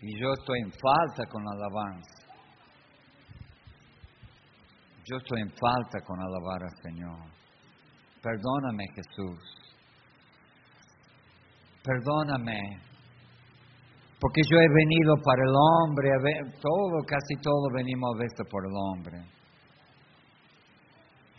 Y 0.00 0.20
yo 0.20 0.32
estoy 0.32 0.58
en 0.60 0.72
falta 0.72 1.30
con 1.30 1.44
la 1.44 1.52
alabanza. 1.52 2.22
Yo 5.04 5.16
estoy 5.16 5.42
en 5.42 5.50
falta 5.50 6.00
con 6.04 6.20
alabar 6.20 6.62
al 6.62 6.76
Señor. 6.82 7.30
Perdóname, 8.20 8.84
Jesús. 8.94 9.62
Perdóname. 11.84 12.91
Porque 14.22 14.40
yo 14.48 14.56
he 14.56 14.68
venido 14.68 15.16
para 15.24 15.42
el 15.42 15.50
hombre, 15.50 16.08
todo, 16.62 17.02
casi 17.04 17.34
todo 17.42 17.74
venimos 17.74 18.14
a 18.14 18.18
veces 18.18 18.46
por 18.48 18.62
el 18.64 18.72
hombre. 18.72 19.18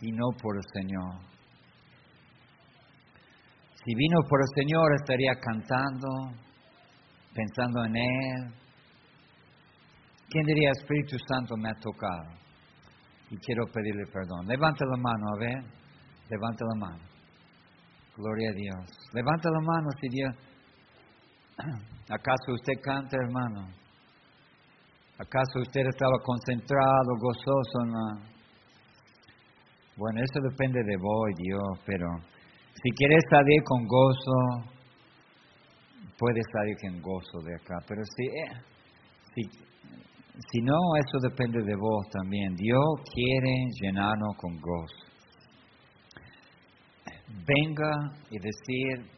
Y 0.02 0.12
no 0.12 0.26
por 0.36 0.54
el 0.54 0.62
Señor. 0.74 1.14
Si 3.82 3.94
vino 3.94 4.20
por 4.28 4.38
el 4.38 4.48
Señor 4.54 4.92
estaría 5.00 5.32
cantando, 5.40 6.08
pensando 7.32 7.86
en 7.86 7.96
Él. 7.96 8.54
¿Quién 10.28 10.44
diría, 10.44 10.70
Espíritu 10.72 11.16
Santo 11.26 11.56
me 11.56 11.70
ha 11.70 11.74
tocado? 11.80 12.44
y 13.30 13.36
quiero 13.38 13.66
pedirle 13.66 14.04
perdón. 14.12 14.46
Levanta 14.46 14.84
la 14.84 14.96
mano, 14.96 15.26
a 15.34 15.38
ver. 15.38 15.64
Levanta 16.30 16.64
la 16.64 16.86
mano. 16.86 17.04
Gloria 18.16 18.50
a 18.50 18.54
Dios. 18.54 18.90
Levanta 19.12 19.50
la 19.50 19.60
mano 19.60 19.88
si 20.00 20.08
Dios. 20.08 20.34
¿Acaso 22.08 22.52
usted 22.52 22.74
canta, 22.82 23.16
hermano? 23.16 23.68
¿Acaso 25.18 25.60
usted 25.60 25.82
estaba 25.86 26.18
concentrado, 26.22 27.16
gozoso? 27.18 27.78
Bueno, 29.96 30.20
eso 30.20 30.40
depende 30.50 30.82
de 30.84 30.96
vos 30.96 31.28
Dios, 31.36 31.80
pero 31.86 32.06
si 32.74 32.90
quieres 32.96 33.22
salir 33.30 33.62
con 33.64 33.86
gozo, 33.86 34.70
puedes 36.18 36.44
salir 36.52 36.76
con 36.80 37.00
gozo 37.00 37.38
de 37.44 37.54
acá. 37.54 37.76
Pero 37.86 38.02
si, 38.04 38.24
eh, 38.26 38.62
si 39.34 39.74
si 40.50 40.60
no, 40.62 40.74
eso 40.98 41.18
depende 41.28 41.62
de 41.62 41.76
vos 41.76 42.06
también. 42.10 42.54
Dios 42.56 42.84
quiere 43.12 43.54
llenarnos 43.80 44.36
con 44.36 44.56
gozo. 44.56 45.04
Venga 47.46 47.92
y 48.30 48.38
decir, 48.38 49.13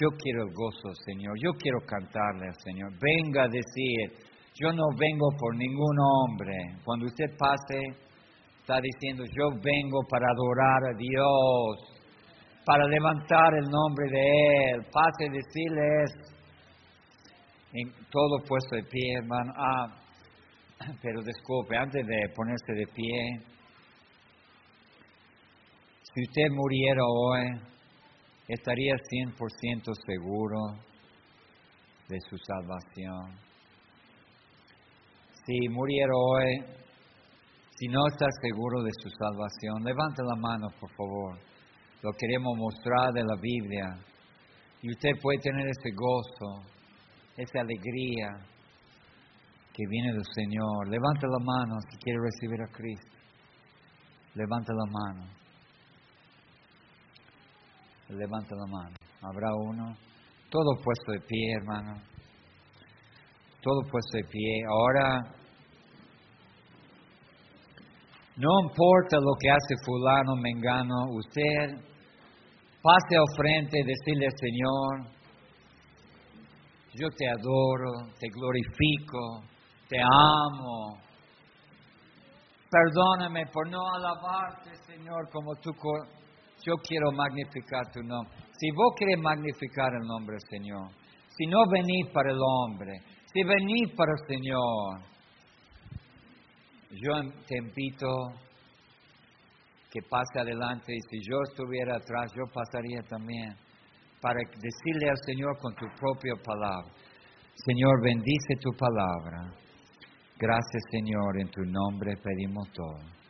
yo 0.00 0.08
quiero 0.16 0.44
el 0.44 0.54
gozo, 0.54 0.94
Señor. 1.04 1.34
Yo 1.42 1.52
quiero 1.58 1.78
cantarle 1.86 2.48
al 2.48 2.60
Señor. 2.64 2.90
Venga 2.98 3.44
a 3.44 3.48
decir, 3.48 4.32
yo 4.54 4.72
no 4.72 4.84
vengo 4.96 5.28
por 5.38 5.56
ningún 5.56 5.96
hombre. 6.00 6.54
Cuando 6.84 7.06
usted 7.06 7.36
pase, 7.36 7.78
está 8.60 8.80
diciendo, 8.80 9.24
yo 9.24 9.50
vengo 9.62 10.00
para 10.08 10.26
adorar 10.30 10.94
a 10.94 10.96
Dios, 10.96 12.02
para 12.64 12.86
levantar 12.86 13.54
el 13.54 13.68
nombre 13.68 14.08
de 14.10 14.72
Él. 14.72 14.86
Pase 14.90 15.28
a 15.28 15.32
decirle 15.32 15.82
en 17.74 17.92
todo 18.10 18.38
puesto 18.48 18.76
de 18.76 18.84
pie, 18.84 19.14
hermano. 19.18 19.52
Ah, 19.56 19.86
pero 21.02 21.20
disculpe, 21.22 21.76
antes 21.76 22.06
de 22.06 22.28
ponerse 22.34 22.72
de 22.72 22.86
pie, 22.86 23.52
si 26.14 26.22
usted 26.22 26.50
muriera 26.50 27.02
hoy, 27.04 27.71
estaría 28.48 28.94
100% 28.94 29.92
seguro 30.06 30.58
de 32.08 32.18
su 32.28 32.36
salvación. 32.38 33.38
Si 35.44 35.68
muriera 35.68 36.12
hoy, 36.14 36.64
si 37.76 37.88
no 37.88 38.06
está 38.06 38.26
seguro 38.40 38.82
de 38.82 38.90
su 39.02 39.08
salvación, 39.10 39.82
levante 39.82 40.22
la 40.22 40.36
mano, 40.36 40.68
por 40.78 40.90
favor. 40.92 41.38
Lo 42.02 42.12
queremos 42.12 42.56
mostrar 42.56 43.12
de 43.12 43.24
la 43.24 43.36
Biblia. 43.40 43.98
Y 44.82 44.90
usted 44.90 45.10
puede 45.20 45.38
tener 45.38 45.66
ese 45.66 45.90
gozo 45.94 46.62
esa 47.36 47.60
alegría 47.60 48.28
que 49.72 49.84
viene 49.88 50.12
del 50.12 50.26
Señor. 50.34 50.88
Levanta 50.88 51.26
la 51.26 51.38
mano 51.38 51.80
si 51.90 51.96
quiere 51.98 52.18
recibir 52.20 52.60
a 52.62 52.72
Cristo. 52.72 53.16
Levanta 54.34 54.72
la 54.72 54.90
mano. 54.90 55.41
Levanta 58.16 58.54
la 58.54 58.66
mano. 58.66 58.96
Habrá 59.22 59.48
uno. 59.54 59.96
Todo 60.50 60.76
puesto 60.82 61.12
de 61.12 61.20
pie, 61.20 61.54
hermano. 61.56 62.02
Todo 63.62 63.80
puesto 63.90 64.18
de 64.18 64.24
pie. 64.24 64.62
Ahora, 64.68 65.20
no 68.36 68.48
importa 68.64 69.16
lo 69.16 69.34
que 69.40 69.50
hace 69.50 69.74
fulano, 69.84 70.36
mengano, 70.36 70.94
usted 71.14 71.92
pase 72.82 73.16
al 73.16 73.36
frente, 73.36 73.78
decirle 73.84 74.26
al 74.26 74.38
Señor, 74.38 75.12
yo 76.94 77.08
te 77.16 77.28
adoro, 77.28 78.12
te 78.18 78.28
glorifico, 78.28 79.42
te 79.88 79.98
amo. 80.00 80.98
Perdóname 82.70 83.46
por 83.52 83.68
no 83.68 83.80
alabarte, 83.94 84.70
Señor, 84.86 85.28
como 85.30 85.54
tú. 85.56 85.70
Yo 86.64 86.74
quiero 86.86 87.10
magnificar 87.12 87.90
tu 87.92 88.02
nombre. 88.02 88.32
Si 88.58 88.70
vos 88.70 88.94
querés 88.96 89.18
magnificar 89.18 89.92
el 89.94 90.06
nombre 90.06 90.36
del 90.36 90.48
Señor, 90.48 90.88
si 91.36 91.46
no 91.46 91.58
venís 91.70 92.08
para 92.12 92.30
el 92.30 92.38
hombre, 92.38 92.92
si 93.32 93.42
venís 93.42 93.90
para 93.96 94.12
el 94.12 94.26
Señor, 94.28 95.12
yo 96.90 97.12
te 97.46 97.58
invito 97.58 98.06
que 99.90 100.00
pase 100.08 100.40
adelante 100.40 100.94
y 100.94 101.00
si 101.10 101.28
yo 101.28 101.36
estuviera 101.50 101.96
atrás, 101.96 102.30
yo 102.36 102.44
pasaría 102.52 103.02
también 103.08 103.56
para 104.20 104.38
decirle 104.38 105.10
al 105.10 105.18
Señor 105.26 105.58
con 105.58 105.74
tu 105.74 105.86
propia 105.98 106.34
palabra, 106.44 106.92
Señor, 107.54 108.02
bendice 108.02 108.54
tu 108.60 108.70
palabra. 108.76 109.52
Gracias 110.38 110.82
Señor, 110.90 111.40
en 111.40 111.48
tu 111.50 111.60
nombre 111.62 112.14
pedimos 112.16 112.68
todo. 112.72 113.21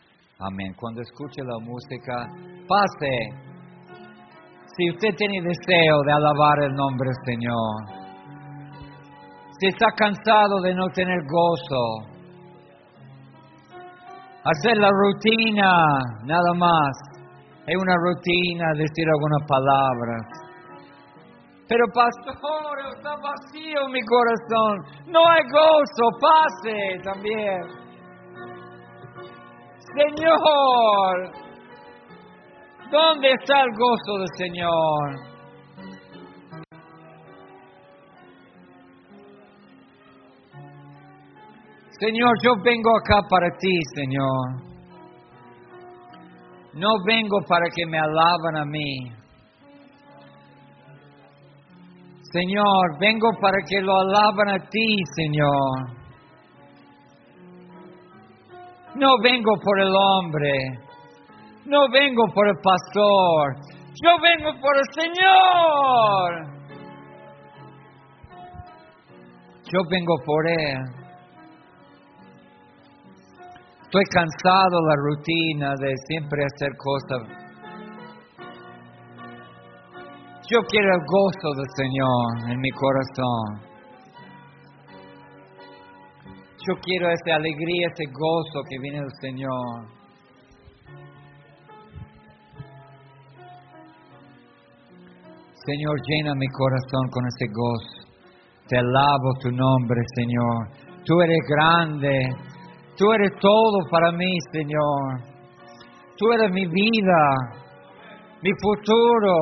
Amén. 0.44 0.74
Cuando 0.76 1.02
escuche 1.02 1.40
la 1.44 1.58
música, 1.60 2.26
pase. 2.66 3.14
Si 4.74 4.90
usted 4.90 5.14
tiene 5.16 5.40
deseo 5.40 6.02
de 6.04 6.12
alabar 6.12 6.62
el 6.64 6.74
nombre 6.74 7.06
del 7.06 7.36
Señor, 7.36 8.02
si 9.60 9.68
está 9.68 9.86
cansado 9.94 10.60
de 10.62 10.74
no 10.74 10.88
tener 10.88 11.20
gozo, 11.30 12.10
hacer 14.42 14.78
la 14.78 14.90
rutina 14.90 15.78
nada 16.24 16.54
más, 16.56 16.90
es 17.64 17.76
una 17.76 17.94
rutina 17.94 18.64
decir 18.74 19.06
algunas 19.08 19.46
palabras. 19.46 20.22
Pero 21.68 21.84
pastor, 21.94 22.78
está 22.96 23.14
vacío 23.22 23.88
mi 23.92 24.00
corazón, 24.02 25.06
no 25.06 25.20
hay 25.30 25.42
gozo, 25.52 26.10
pase 26.20 26.98
también. 27.04 27.81
Señor, 29.94 31.42
¿Dónde 32.92 33.32
está 33.32 33.62
el 33.62 33.70
gozo 33.78 34.18
del 34.18 34.28
Señor? 34.36 35.32
Señor, 41.98 42.32
yo 42.44 42.52
vengo 42.62 42.90
acá 42.98 43.20
para 43.30 43.48
ti, 43.58 43.80
Señor. 43.94 44.72
No 46.74 46.88
vengo 47.06 47.38
para 47.48 47.64
que 47.74 47.86
me 47.86 47.98
alaban 47.98 48.56
a 48.56 48.64
mí. 48.66 49.22
Señor, 52.30 52.98
vengo 53.00 53.30
para 53.40 53.56
que 53.66 53.80
lo 53.80 53.94
alaban 54.00 54.48
a 54.50 54.58
ti, 54.68 54.96
Señor. 55.16 56.01
No 58.96 59.18
vengo 59.22 59.52
por 59.62 59.80
el 59.80 59.92
hombre. 59.94 60.50
No 61.66 61.88
vengo 61.90 62.24
por 62.34 62.48
el 62.48 62.56
pastor, 62.56 63.54
yo 64.02 64.10
vengo 64.20 64.50
por 64.60 64.76
el 64.76 64.84
Señor. 64.94 66.52
Yo 69.72 69.80
vengo 69.88 70.14
por 70.26 70.48
Él. 70.48 70.78
Estoy 73.82 74.04
cansado 74.12 74.80
de 74.80 74.88
la 74.88 74.96
rutina 74.96 75.74
de 75.78 75.94
siempre 76.08 76.44
hacer 76.44 76.70
cosas. 76.76 77.42
Yo 80.50 80.58
quiero 80.68 80.88
el 80.94 81.00
gozo 81.06 81.54
del 81.56 81.70
Señor 81.76 82.50
en 82.50 82.60
mi 82.60 82.70
corazón. 82.70 83.71
Yo 86.64 86.74
quiero 86.80 87.08
esa 87.10 87.34
alegría, 87.34 87.88
ese 87.90 88.04
gozo 88.12 88.62
que 88.70 88.78
viene 88.78 89.00
del 89.00 89.10
Señor. 89.20 90.02
Señor, 95.66 95.96
llena 96.06 96.34
mi 96.36 96.46
corazón 96.48 97.08
con 97.10 97.26
ese 97.26 97.46
gozo. 97.52 98.02
Te 98.68 98.78
alabo 98.78 99.34
tu 99.40 99.50
nombre, 99.50 100.00
Señor. 100.14 100.68
Tú 101.04 101.20
eres 101.20 101.40
grande. 101.48 102.28
Tú 102.96 103.10
eres 103.12 103.32
todo 103.40 103.78
para 103.90 104.12
mí, 104.12 104.38
Señor. 104.52 105.32
Tú 106.16 106.30
eres 106.30 106.52
mi 106.52 106.66
vida, 106.66 107.22
mi 108.40 108.50
futuro, 108.62 109.34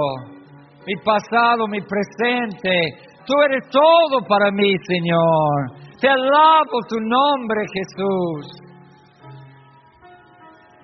mi 0.86 0.94
pasado, 1.04 1.66
mi 1.68 1.80
presente. 1.80 2.80
Tú 3.26 3.34
eres 3.44 3.68
todo 3.70 4.26
para 4.26 4.50
mí, 4.50 4.72
Señor. 4.86 5.89
Te 6.00 6.08
alabo 6.08 6.80
tu 6.88 6.98
nombre, 6.98 7.60
Jesús. 7.74 8.46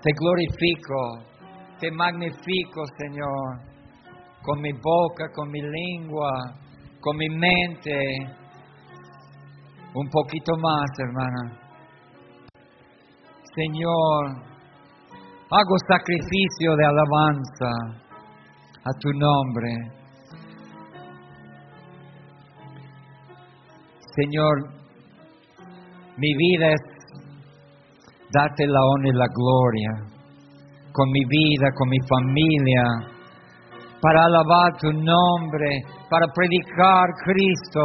Te 0.03 0.11
glorifico, 0.13 1.25
te 1.81 1.91
magnifico, 1.91 2.85
Señor 2.99 3.77
con 4.47 4.61
mi 4.61 4.71
boca, 4.73 5.25
con 5.35 5.51
mi 5.51 5.61
lengua, 5.61 6.31
con 7.01 7.17
mi 7.17 7.29
mente. 7.29 7.99
Un 9.93 10.09
poquito 10.09 10.57
más, 10.57 10.87
hermana. 10.99 11.59
Señor, 13.57 14.23
hago 15.51 15.77
sacrificio 15.89 16.77
de 16.77 16.87
alabanza 16.87 17.71
a 18.85 18.91
tu 19.01 19.11
nombre. 19.19 19.69
Señor, 24.15 24.86
mi 26.17 26.35
vida 26.35 26.69
es 26.69 26.81
darte 28.33 28.67
la 28.67 28.81
honra 28.81 29.09
y 29.09 29.13
la 29.13 29.27
gloria 29.29 30.17
con 30.93 31.11
mi 31.11 31.25
vida, 31.29 31.69
con 31.75 31.89
mi 31.89 31.99
familia 32.09 33.17
para 34.01 34.25
alabar 34.25 34.77
tu 34.79 34.93
nombre, 34.93 35.83
para 36.09 36.27
predicar 36.33 37.09
Cristo. 37.25 37.83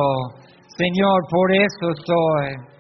Señor, 0.78 1.22
por 1.30 1.52
eso 1.52 1.88
soy. 2.06 2.72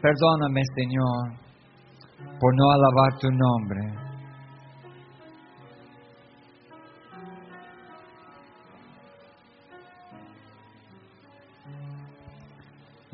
Perdóname, 0.00 0.60
Señor, 0.76 1.40
por 2.38 2.54
no 2.54 2.70
alabar 2.70 3.18
tu 3.18 3.28
nombre. 3.30 4.03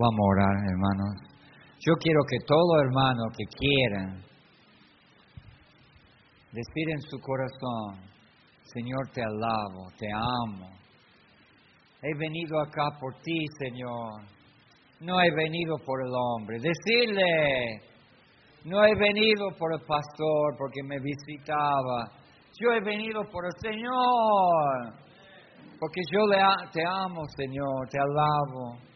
Vamos 0.00 0.18
a 0.18 0.28
orar, 0.32 0.56
hermanos. 0.64 1.12
Yo 1.84 1.92
quiero 2.00 2.20
que 2.26 2.38
todo 2.46 2.80
hermano 2.80 3.20
que 3.36 3.44
quiera 3.44 4.16
decir 6.52 6.86
en 6.88 7.00
su 7.02 7.20
corazón, 7.20 8.08
Señor, 8.62 9.10
te 9.12 9.20
alabo, 9.20 9.90
te 9.98 10.06
amo. 10.10 10.70
He 12.00 12.16
venido 12.16 12.60
acá 12.60 12.88
por 12.98 13.12
ti, 13.20 13.44
Señor. 13.58 14.24
No 15.00 15.20
he 15.20 15.30
venido 15.34 15.76
por 15.84 16.00
el 16.00 16.12
hombre. 16.14 16.56
Decirle, 16.60 17.82
no 18.64 18.82
he 18.82 18.94
venido 18.94 19.50
por 19.58 19.74
el 19.74 19.80
pastor 19.80 20.56
porque 20.56 20.82
me 20.82 20.96
visitaba. 20.98 22.08
Yo 22.58 22.72
he 22.72 22.80
venido 22.80 23.20
por 23.30 23.44
el 23.44 23.52
Señor. 23.60 24.94
Porque 25.78 26.00
yo 26.10 26.22
te 26.72 26.86
amo, 26.86 27.20
Señor, 27.36 27.88
te 27.90 27.98
alabo, 27.98 28.89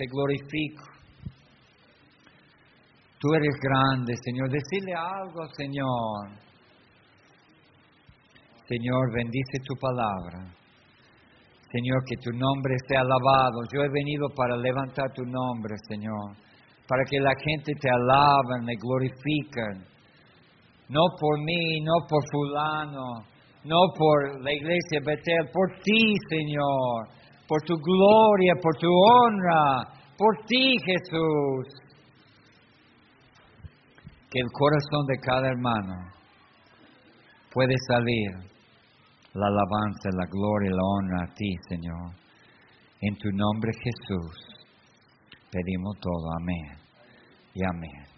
te 0.00 0.06
glorifico. 0.06 0.84
Tú 3.20 3.28
eres 3.34 3.54
grande, 3.60 4.14
Señor. 4.24 4.48
Decirle 4.48 4.94
algo, 4.94 5.44
Señor. 5.52 6.40
Señor, 8.66 9.12
bendice 9.12 9.58
tu 9.62 9.74
palabra. 9.76 10.56
Señor, 11.70 12.00
que 12.08 12.16
tu 12.16 12.32
nombre 12.32 12.76
sea 12.88 13.00
alabado. 13.00 13.60
Yo 13.70 13.82
he 13.82 13.90
venido 13.92 14.26
para 14.34 14.56
levantar 14.56 15.12
tu 15.12 15.22
nombre, 15.22 15.76
Señor, 15.86 16.34
para 16.88 17.04
que 17.04 17.20
la 17.20 17.34
gente 17.36 17.74
te 17.78 17.90
alaben, 17.90 18.64
me 18.64 18.76
glorifiquen. 18.80 19.84
No 20.88 21.02
por 21.20 21.38
mí, 21.44 21.80
no 21.82 22.06
por 22.08 22.24
fulano, 22.32 23.26
no 23.64 23.80
por 23.94 24.42
la 24.42 24.50
iglesia 24.50 25.00
Betel, 25.04 25.50
por 25.52 25.78
ti, 25.84 26.16
Señor, 26.30 27.19
por 27.50 27.60
tu 27.62 27.74
gloria, 27.74 28.54
por 28.62 28.76
tu 28.76 28.86
honra, 28.86 29.82
por 30.16 30.36
ti, 30.46 30.76
Jesús. 30.86 31.66
Que 34.30 34.38
el 34.38 34.46
corazón 34.52 35.06
de 35.08 35.18
cada 35.18 35.48
hermano 35.48 36.12
puede 37.52 37.74
salir 37.88 38.30
la 39.34 39.46
alabanza, 39.48 40.10
la 40.12 40.26
gloria 40.30 40.70
y 40.70 40.74
la 40.74 40.82
honra 40.82 41.24
a 41.24 41.34
ti, 41.34 41.52
Señor. 41.68 42.12
En 43.00 43.16
tu 43.16 43.28
nombre 43.32 43.72
Jesús 43.82 44.36
pedimos 45.50 45.98
todo. 46.00 46.30
Amén 46.38 46.78
y 47.54 47.64
amén. 47.64 48.09